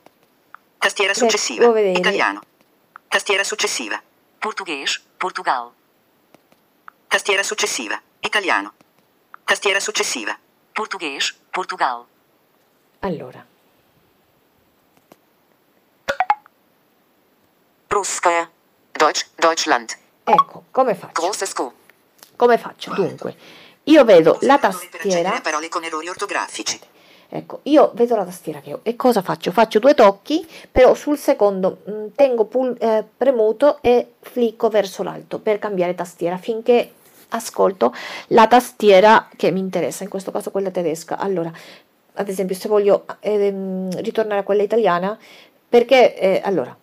Tastiera 0.77 1.13
Devo 1.15 1.25
successiva. 1.25 1.71
vedere. 1.71 1.99
Italiano. 1.99 2.41
Tastiera 3.09 3.45
successiva. 3.45 3.99
Português, 4.39 5.03
Portugal. 5.17 5.71
Tastiera 7.09 7.43
successiva. 7.43 7.99
Italiano. 8.21 8.75
Tastiera 9.45 9.81
successiva. 9.81 10.37
Português, 10.73 11.35
Portugal. 11.51 12.05
Allora, 13.05 13.45
Russkaya. 17.89 18.49
Deutsch, 18.93 19.27
Deutschland. 19.35 19.91
ecco, 20.23 20.65
come 20.71 20.95
faccio? 20.95 21.33
Come 22.37 22.59
faccio? 22.59 22.93
Dunque, 22.95 23.35
io 23.85 24.05
vedo 24.05 24.39
la 24.43 24.59
tastiera 24.59 25.41
parole 25.41 25.69
con 25.69 25.83
errori 25.83 26.09
ortografici. 26.09 26.79
Ecco, 27.29 27.61
io 27.65 27.91
vedo 27.95 28.15
la 28.15 28.25
tastiera 28.25 28.61
che 28.61 28.75
ho 28.75 28.81
e 28.83 28.95
cosa 28.95 29.23
faccio? 29.23 29.51
Faccio 29.51 29.79
due 29.79 29.95
tocchi, 29.95 30.47
però 30.71 30.95
sul 30.95 31.19
secondo 31.19 31.79
mh, 31.85 32.07
tengo 32.15 32.45
pul- 32.45 32.77
eh, 32.79 33.05
premuto 33.17 33.79
e 33.83 34.15
flicco 34.21 34.69
verso 34.69 35.03
l'alto 35.03 35.39
per 35.41 35.59
cambiare 35.59 35.95
tastiera 35.95 36.37
finché 36.37 36.93
ascolto 37.31 37.95
la 38.29 38.47
tastiera 38.47 39.29
che 39.35 39.51
mi 39.51 39.61
interessa, 39.61 40.05
in 40.05 40.11
questo 40.11 40.31
caso 40.31 40.51
quella 40.51 40.71
tedesca. 40.71 41.17
Allora, 41.17 41.51
ad 42.15 42.29
esempio, 42.29 42.55
se 42.57 42.69
voglio 42.69 43.05
ehm, 43.21 44.01
ritornare 44.03 44.41
a 44.41 44.43
quella 44.45 44.63
italiana, 44.63 45.19
perché 45.69 46.17
eh, 46.17 46.41
allora. 46.45 46.77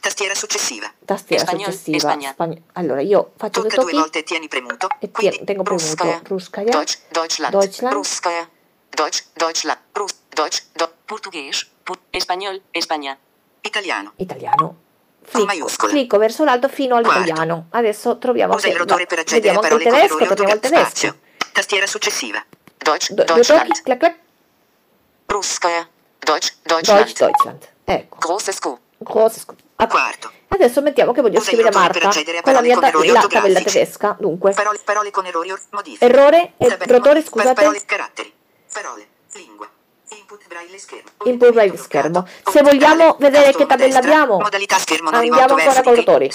Tastiera 0.00 0.34
successiva. 0.34 0.90
tastiera 1.04 1.42
Espagnol, 1.42 1.72
successiva. 1.72 1.98
Spagn- 2.32 2.62
allora, 2.72 3.00
io 3.02 3.32
faccio 3.36 3.60
due 3.60 3.68
Tocca 3.70 3.82
due 3.82 3.92
volte 3.92 4.18
e 4.20 4.22
tieni 4.22 4.48
premuto. 4.48 4.86
e 4.98 5.10
Quindi 5.10 5.36
tie- 5.36 5.44
tengo 5.44 5.62
premuto. 5.62 5.84
Ruskaya, 6.24 6.70
Deutsch, 6.70 6.98
Deutschland. 7.10 7.52
Deutschland. 7.52 7.94
Russkaya. 7.94 8.48
Deutsch, 8.88 9.24
Deutschland. 9.34 9.78
Rus, 9.92 10.14
Deutsch, 10.30 10.62
do, 10.72 10.90
Portuguese. 11.04 11.66
Pu- 11.82 11.98
Español, 12.10 12.62
España. 12.72 13.16
italiano. 13.62 14.12
italiano. 14.16 14.76
Flicco, 15.22 15.44
maiuscola. 15.46 15.92
flicco 15.92 16.16
verso 16.18 16.44
l'alto 16.44 16.68
fino 16.68 16.96
all'italiano. 16.96 17.66
Adesso 17.70 18.16
troviamo 18.18 18.54
Usa 18.54 18.66
il 18.68 18.72
anche 18.72 18.78
rotore 18.82 19.00
la- 19.02 19.06
per 19.06 19.18
accedere 19.18 19.48
a 19.50 19.52
il 19.52 19.60
parole 19.60 19.84
tedesco, 19.84 20.14
al 20.16 20.22
ortografici. 20.22 20.60
tedesco. 20.60 20.86
Spazio. 20.86 21.16
Tastiera 21.52 21.86
successiva. 21.86 22.42
Deutsch, 22.82 23.10
Do- 23.12 23.24
due 23.24 23.34
Deutschland. 23.36 23.66
tocchi, 23.68 23.82
clac 23.82 23.98
clac, 23.98 24.16
Russkaya. 25.26 25.88
Deutsch, 26.18 26.54
Deutschland. 26.62 27.00
Deutsch, 27.00 27.18
Deutschland. 27.18 27.68
Ecco, 27.84 28.16
Großes 28.18 28.58
Q. 28.60 28.78
großes 28.98 29.44
Q. 29.46 29.54
Ah, 29.76 29.86
Quarto. 29.86 30.30
Adesso 30.48 30.82
mettiamo 30.82 31.12
che 31.12 31.22
voglio 31.22 31.38
Usa 31.38 31.46
scrivere 31.52 31.70
Marta 31.70 32.10
la 32.52 32.60
mia 32.60 32.78
errori 32.82 33.08
la 33.08 33.26
tabella 33.26 33.60
tedesca. 33.60 34.16
Dunque, 34.18 34.52
Parole, 34.52 34.78
parole 34.84 35.10
con 35.10 35.24
errori 35.24 35.50
or- 35.52 35.60
modifiche. 35.70 36.04
errore, 36.04 36.52
e 36.58 36.66
Tabella- 36.66 36.92
rotore, 36.98 37.22
scusate. 37.24 37.54
Parole, 37.54 37.82
caratteri. 37.86 38.32
Parole. 38.72 39.06
Lingua. 39.34 39.68
Input 40.16 40.46
braille 40.48 40.76
schermo. 40.78 41.10
Input 41.24 41.52
braille 41.52 41.76
schermo. 41.76 42.26
Se 42.50 42.62
vogliamo 42.62 43.16
vedere 43.20 43.52
che 43.54 43.64
tabella 43.64 43.98
abbiamo, 43.98 44.38
Modalità 44.38 44.78
schermo 44.78 45.10
non 45.10 45.20
andiamo 45.20 45.54
ancora 45.54 45.82
con 45.82 45.94
rotori. 45.94 46.30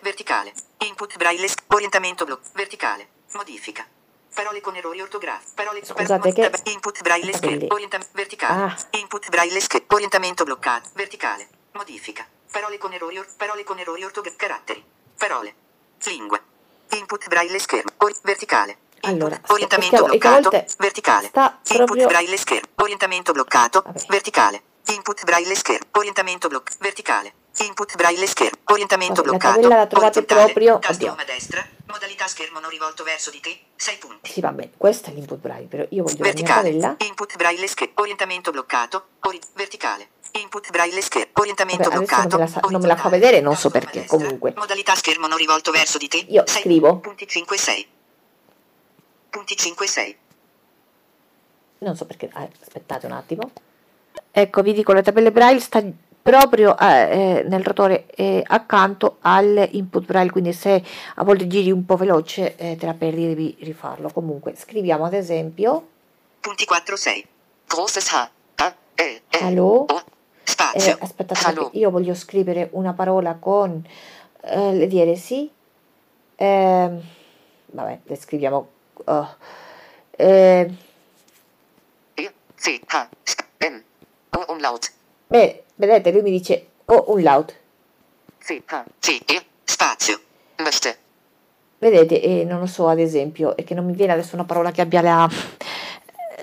Verticale. 0.00 0.52
Input 0.78 1.16
braille 1.16 1.48
orientamento 1.68 2.24
blu. 2.24 2.36
Verticale. 2.54 3.06
Modifica. 3.32 3.86
Parole 4.34 4.60
con 4.60 4.76
errori 4.76 5.00
ortografici. 5.00 5.52
Parole 5.54 5.84
Scusate 5.84 6.32
che- 6.32 6.50
Input 6.64 7.02
braille 7.02 7.32
schermo. 7.34 7.66
Orientamento 7.70 8.12
verticale. 8.14 8.62
Ah. 8.64 8.76
Input 8.90 9.28
braille 9.28 9.60
schermo. 9.60 9.86
Orientamento 9.90 10.44
bloccato. 10.44 10.88
Verticale. 10.94 11.48
Modifica. 11.72 12.26
Parole 12.50 12.78
con 12.78 12.92
errori 12.92 13.18
or- 13.18 13.26
parole 13.36 13.64
con 13.64 13.78
errori 13.78 14.04
ortografici. 14.04 14.44
Caratteri. 14.46 14.84
Parole. 15.18 15.54
Lingua. 16.04 16.40
Input 16.96 17.28
braille 17.28 17.58
schermo. 17.58 17.90
Ori- 17.98 18.16
verticale. 18.22 18.78
Input- 19.02 19.08
Allora, 19.22 19.40
orientamento 19.48 20.04
bloccato. 20.04 20.50
volte 20.50 20.66
verticale. 20.78 21.26
sta 21.28 21.58
Input 21.68 21.84
proprio- 21.86 22.06
braille 22.06 22.36
schermo. 22.36 22.68
Orientamento 22.76 23.32
bloccato. 23.32 23.82
Vabbè. 23.84 24.04
Verticale. 24.08 24.62
Input 24.86 25.24
braille 25.24 25.54
schermo. 25.54 25.86
Orientamento 25.92 26.48
bloccato. 26.48 26.76
Verticale. 26.80 27.32
Input 27.58 27.94
braille 27.96 28.26
schermo. 28.26 28.58
Orientamento 28.66 29.22
la 29.22 29.28
bloccato. 29.30 29.54
tabella 29.56 29.76
la 29.76 29.86
trovate 29.86 30.22
proprio- 30.22 30.78
Tasto 30.78 31.08
a 31.10 31.24
destra. 31.24 31.66
Modalità 31.86 32.26
schermo 32.28 32.60
non 32.60 32.70
rivolto 32.70 33.02
verso 33.04 33.30
di 33.30 33.40
te. 33.40 33.58
6 33.76 33.96
punti. 33.98 34.30
Sì, 34.30 34.40
va 34.40 34.52
bene, 34.52 34.70
questo 34.76 35.10
è 35.10 35.12
l'input 35.12 35.38
braille, 35.38 35.66
però 35.66 35.84
io 35.90 36.04
voglio 36.04 36.16
la 36.18 36.24
Verticale. 36.24 36.68
tabella. 36.70 36.96
Input 37.06 37.36
braille 37.36 37.66
schermo. 37.66 37.94
Orientamento 37.96 38.50
bloccato. 38.52 39.06
Ori- 39.22 39.40
verticale. 39.54 40.08
Input 40.40 40.70
braille 40.70 41.00
schermo. 41.02 41.32
Orientamento 41.34 41.82
Vabbè, 41.90 41.96
adesso 41.96 42.14
non 42.14 42.26
bloccato. 42.28 42.36
me 42.38 42.44
la 42.44 42.50
sa- 42.50 42.68
non 42.70 42.80
me 42.80 42.86
la 42.86 42.96
fa 42.96 43.08
vedere, 43.08 43.40
non 43.40 43.56
so 43.56 43.68
perché, 43.70 44.00
destra, 44.00 44.16
comunque. 44.16 44.52
Modalità 44.56 44.94
schermo 44.94 45.26
non 45.26 45.36
rivolto 45.36 45.70
verso 45.72 45.98
di 45.98 46.08
te. 46.08 46.18
Io 46.28 46.44
Sei 46.46 46.62
scrivo. 46.62 46.98
Punti 47.00 47.26
5 47.26 47.56
6. 47.58 47.86
Punti 49.28 49.56
5 49.56 49.86
6. 49.86 50.16
Non 51.78 51.96
so 51.96 52.04
perché, 52.06 52.28
ah, 52.32 52.48
aspettate 52.62 53.06
un 53.06 53.12
attimo. 53.12 53.50
Ecco, 54.30 54.62
vi 54.62 54.72
dico, 54.72 54.92
la 54.92 55.02
tabella 55.02 55.30
braille 55.30 55.60
sta 55.60 55.82
proprio 56.22 56.76
eh, 56.78 56.86
eh, 57.40 57.44
nel 57.48 57.62
rotore 57.64 58.06
eh, 58.14 58.42
accanto 58.46 59.16
all'input 59.20 60.04
braille, 60.04 60.30
quindi 60.30 60.52
se 60.52 60.82
a 61.16 61.24
volte 61.24 61.46
giri 61.46 61.70
un 61.70 61.84
po' 61.84 61.96
veloce 61.96 62.56
eh, 62.56 62.76
te 62.76 62.86
la 62.86 62.94
perdi, 62.94 63.26
devi 63.26 63.56
rifarlo. 63.60 64.10
Comunque, 64.10 64.54
scriviamo 64.56 65.04
ad 65.04 65.14
esempio, 65.14 65.86
Punti 66.40 66.64
4 66.64 66.96
6. 66.96 67.26
Großes 67.66 68.08
H. 68.12 68.30
A, 68.56 68.74
E, 68.94 69.22
E, 69.28 69.38
Hallo? 69.44 69.84
O. 69.88 70.02
Spazio. 70.42 70.92
eh, 70.92 70.96
aspettate, 71.00 71.68
io 71.72 71.90
voglio 71.90 72.14
scrivere 72.14 72.68
una 72.72 72.92
parola 72.92 73.34
con 73.34 73.82
eh, 74.42 74.72
le 74.74 74.86
dieresi. 74.86 75.50
Ehm, 76.36 77.00
vabbè, 77.66 77.98
le 78.04 78.16
scriviamo. 78.16 78.68
oh, 79.04 79.36
eh, 80.12 80.70
E, 82.14 82.32
C, 82.56 82.80
H, 82.86 83.08
St, 83.22 83.44
M. 83.58 83.82
O 84.30 84.52
umlaut. 84.52 84.90
beh, 85.28 85.64
vedete, 85.86 86.12
lui 86.12 86.22
mi 86.22 86.30
dice 86.30 86.66
oh, 86.86 87.04
un 87.08 87.26
H. 87.26 87.44
C, 88.98 89.20
E, 89.26 89.42
spazio. 89.64 90.18
Vedete, 91.78 92.20
e 92.20 92.44
non 92.44 92.60
lo 92.60 92.66
so, 92.66 92.88
ad 92.88 92.98
esempio, 92.98 93.56
è 93.56 93.64
che 93.64 93.74
non 93.74 93.86
mi 93.86 93.92
viene 93.94 94.12
adesso 94.12 94.34
una 94.34 94.44
parola 94.44 94.70
che 94.70 94.82
abbia 94.82 95.00
la- 95.00 95.28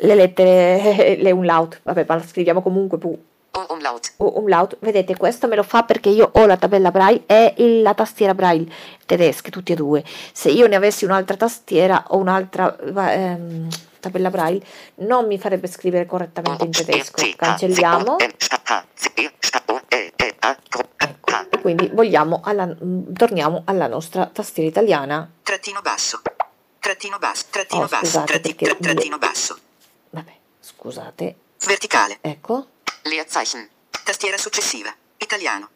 le 0.01 0.15
lettere, 0.15 1.15
le 1.21 1.31
umlaut, 1.31 1.79
vabbè, 1.83 2.05
ma 2.07 2.15
la 2.15 2.23
scriviamo 2.23 2.61
comunque 2.61 2.97
pu- 2.97 3.17
O 3.51 3.65
umlaut. 3.73 4.13
u- 4.17 4.33
umlaut. 4.39 4.77
Vedete, 4.79 5.15
questo 5.15 5.47
me 5.47 5.55
lo 5.55 5.63
fa 5.63 5.83
perché 5.83 6.09
io 6.09 6.29
ho 6.33 6.45
la 6.45 6.57
tabella 6.57 6.91
braille 6.91 7.23
e 7.27 7.53
il- 7.57 7.81
la 7.81 7.93
tastiera 7.93 8.33
braille 8.33 8.71
tedesche, 9.05 9.49
tutti 9.51 9.71
e 9.71 9.75
due. 9.75 10.03
Se 10.31 10.49
io 10.49 10.67
ne 10.67 10.75
avessi 10.75 11.05
un'altra 11.05 11.35
tastiera 11.37 12.05
o 12.09 12.17
un'altra 12.17 12.75
ehm, 12.77 13.67
tabella 13.99 14.29
braille, 14.29 14.63
non 14.95 15.25
mi 15.27 15.37
farebbe 15.39 15.67
scrivere 15.67 16.05
correttamente 16.05 16.65
in 16.65 16.71
tedesco. 16.71 17.21
Cancelliamo. 17.35 18.17
Ecco, 20.99 21.45
e 21.49 21.59
quindi 21.61 21.89
vogliamo 21.93 22.41
alla- 22.43 22.65
mm, 22.67 23.13
torniamo 23.13 23.63
alla 23.65 23.87
nostra 23.87 24.25
tastiera 24.27 24.69
italiana. 24.69 25.29
Trattino 25.43 25.81
basso. 25.81 26.21
Trattino 26.79 27.17
basso. 27.19 27.45
Trattino 27.49 27.83
Oh, 27.83 27.87
basso. 27.87 28.05
scusate, 28.05 28.25
Tratti- 28.31 28.55
perché- 28.55 28.77
tra- 28.77 28.91
trattino 28.93 29.17
basso. 29.17 29.57
Vabbè, 30.11 30.33
scusate. 30.59 31.35
Verticale. 31.65 32.17
Ecco, 32.21 32.67
Leerzeichen. 33.03 33.67
Tastiera 34.03 34.37
successiva. 34.37 34.93
Italiano. 35.17 35.69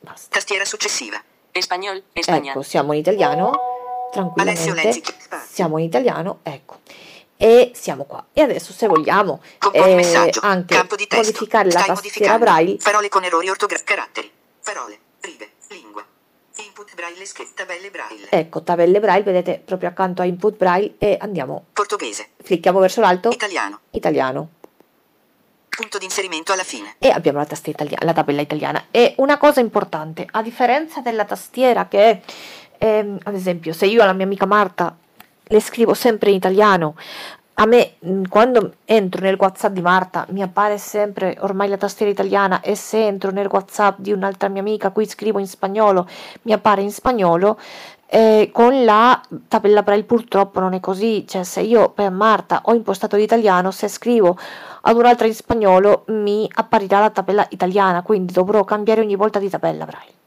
basta. 0.00 0.28
Tastiera 0.34 0.64
successiva. 0.64 1.22
España. 1.52 1.92
Ecco, 2.12 2.62
siamo 2.62 2.92
in 2.92 2.98
italiano, 3.00 3.52
tranquillamente. 4.10 5.00
Siamo 5.48 5.78
in 5.78 5.84
italiano, 5.84 6.40
ecco. 6.42 6.80
E 7.44 7.72
siamo 7.74 8.04
qua. 8.04 8.24
E 8.32 8.40
adesso 8.42 8.72
se 8.72 8.86
vogliamo 8.86 9.42
eh, 9.72 10.30
anche 10.42 10.74
Campo 10.76 10.94
di 10.94 11.08
testo. 11.08 11.16
modificare 11.24 11.64
la 11.64 11.70
Stai 11.80 11.86
tastiera 11.86 11.94
modificando. 11.94 12.44
braille, 12.44 12.76
Parole 12.80 13.08
con 13.08 13.24
errori 13.24 13.48
ortografici. 13.50 13.84
Caratteri. 13.92 14.30
Parole. 14.62 14.98
Righe. 15.20 15.50
Lingua. 15.70 16.04
Input 16.64 16.94
braille. 16.94 17.24
Sch- 17.26 17.52
tabelle 17.54 17.90
braille. 17.90 18.26
ecco, 18.30 18.62
tabelle 18.62 19.00
braille, 19.00 19.24
vedete 19.24 19.60
proprio 19.64 19.88
accanto 19.88 20.22
a 20.22 20.24
input 20.24 20.56
braille 20.56 20.94
e 20.98 21.16
andiamo, 21.20 21.64
Portoghese. 21.72 22.28
clicchiamo 22.44 22.78
verso 22.78 23.00
l'alto, 23.00 23.30
Italiano. 23.30 23.80
italiano. 23.90 24.48
Punto 25.68 25.98
di 25.98 26.04
inserimento 26.04 26.52
alla 26.52 26.62
fine. 26.62 26.94
e 27.00 27.08
abbiamo 27.08 27.38
la 27.38 27.46
tastiera 27.46 27.82
italiana, 27.82 28.04
la 28.04 28.12
tabella 28.12 28.42
italiana. 28.42 28.84
E 28.92 29.14
una 29.16 29.36
cosa 29.38 29.58
importante, 29.58 30.26
a 30.30 30.42
differenza 30.42 31.00
della 31.00 31.24
tastiera 31.24 31.88
che, 31.88 32.20
ehm, 32.78 33.18
ad 33.24 33.34
esempio, 33.34 33.72
se 33.72 33.86
io 33.86 34.02
alla 34.02 34.12
mia 34.12 34.26
amica 34.26 34.46
Marta 34.46 34.96
le 35.52 35.60
scrivo 35.60 35.92
sempre 35.94 36.30
in 36.30 36.36
italiano, 36.36 36.94
a 37.54 37.66
me 37.66 37.96
mh, 37.98 38.22
quando 38.28 38.76
entro 38.86 39.20
nel 39.20 39.36
WhatsApp 39.38 39.74
di 39.74 39.82
Marta 39.82 40.24
mi 40.30 40.40
appare 40.42 40.78
sempre 40.78 41.36
ormai 41.40 41.68
la 41.68 41.76
tastiera 41.76 42.10
italiana 42.10 42.62
e 42.62 42.74
se 42.74 43.06
entro 43.06 43.30
nel 43.30 43.48
WhatsApp 43.50 43.98
di 43.98 44.12
un'altra 44.12 44.48
mia 44.48 44.62
amica 44.62 44.88
a 44.88 44.90
cui 44.90 45.06
scrivo 45.06 45.38
in 45.38 45.46
spagnolo 45.46 46.08
mi 46.42 46.52
appare 46.52 46.80
in 46.80 46.90
spagnolo. 46.90 47.58
eh, 48.14 48.50
con 48.52 48.84
la 48.84 49.18
tabella 49.48 49.82
braille 49.82 50.04
purtroppo 50.04 50.60
non 50.60 50.74
è 50.74 50.80
così, 50.80 51.26
cioè 51.26 51.44
se 51.44 51.60
io 51.62 51.90
per 51.90 52.10
Marta 52.10 52.60
ho 52.64 52.74
impostato 52.74 53.16
l'italiano, 53.16 53.70
se 53.70 53.88
scrivo 53.88 54.36
ad 54.82 54.96
un'altra 54.96 55.26
in 55.26 55.34
spagnolo 55.34 56.04
mi 56.08 56.46
apparirà 56.52 57.00
la 57.00 57.10
tabella 57.10 57.46
italiana, 57.50 58.02
quindi 58.02 58.32
dovrò 58.32 58.64
cambiare 58.64 59.00
ogni 59.00 59.16
volta 59.16 59.38
di 59.38 59.48
tabella 59.48 59.86
braille. 59.86 60.21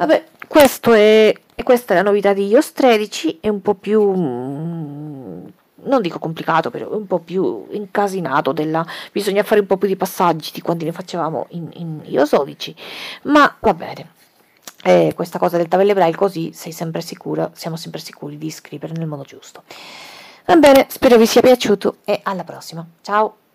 Vabbè, 0.00 0.24
questo 0.48 0.94
è, 0.94 1.30
questa 1.62 1.92
è 1.92 1.96
la 1.98 2.02
novità 2.02 2.32
di 2.32 2.46
iOS 2.46 2.72
13, 2.72 3.40
è 3.42 3.48
un 3.48 3.60
po' 3.60 3.74
più, 3.74 4.00
mm, 4.02 5.46
non 5.82 6.00
dico 6.00 6.18
complicato, 6.18 6.70
però 6.70 6.90
è 6.90 6.94
un 6.94 7.06
po' 7.06 7.18
più 7.18 7.66
incasinato, 7.72 8.52
della, 8.52 8.82
bisogna 9.12 9.42
fare 9.42 9.60
un 9.60 9.66
po' 9.66 9.76
più 9.76 9.88
di 9.88 9.96
passaggi 9.96 10.52
di 10.54 10.62
quanti 10.62 10.86
ne 10.86 10.92
facevamo 10.92 11.48
in, 11.50 11.68
in 11.74 12.00
iOS 12.04 12.34
12, 12.34 12.74
ma 13.24 13.54
va 13.60 13.74
bene. 13.74 14.12
Eh, 14.82 15.12
questa 15.14 15.38
cosa 15.38 15.58
del 15.58 15.68
tabelle 15.68 15.92
braille 15.92 16.16
così 16.16 16.50
sei 16.54 16.72
sempre 16.72 17.02
sicuro, 17.02 17.50
siamo 17.52 17.76
sempre 17.76 18.00
sicuri 18.00 18.38
di 18.38 18.50
scrivere 18.50 18.94
nel 18.94 19.06
modo 19.06 19.24
giusto. 19.24 19.64
Va 20.46 20.56
bene, 20.56 20.86
spero 20.88 21.18
vi 21.18 21.26
sia 21.26 21.42
piaciuto 21.42 21.96
e 22.06 22.20
alla 22.22 22.44
prossima. 22.44 22.86
Ciao! 23.02 23.49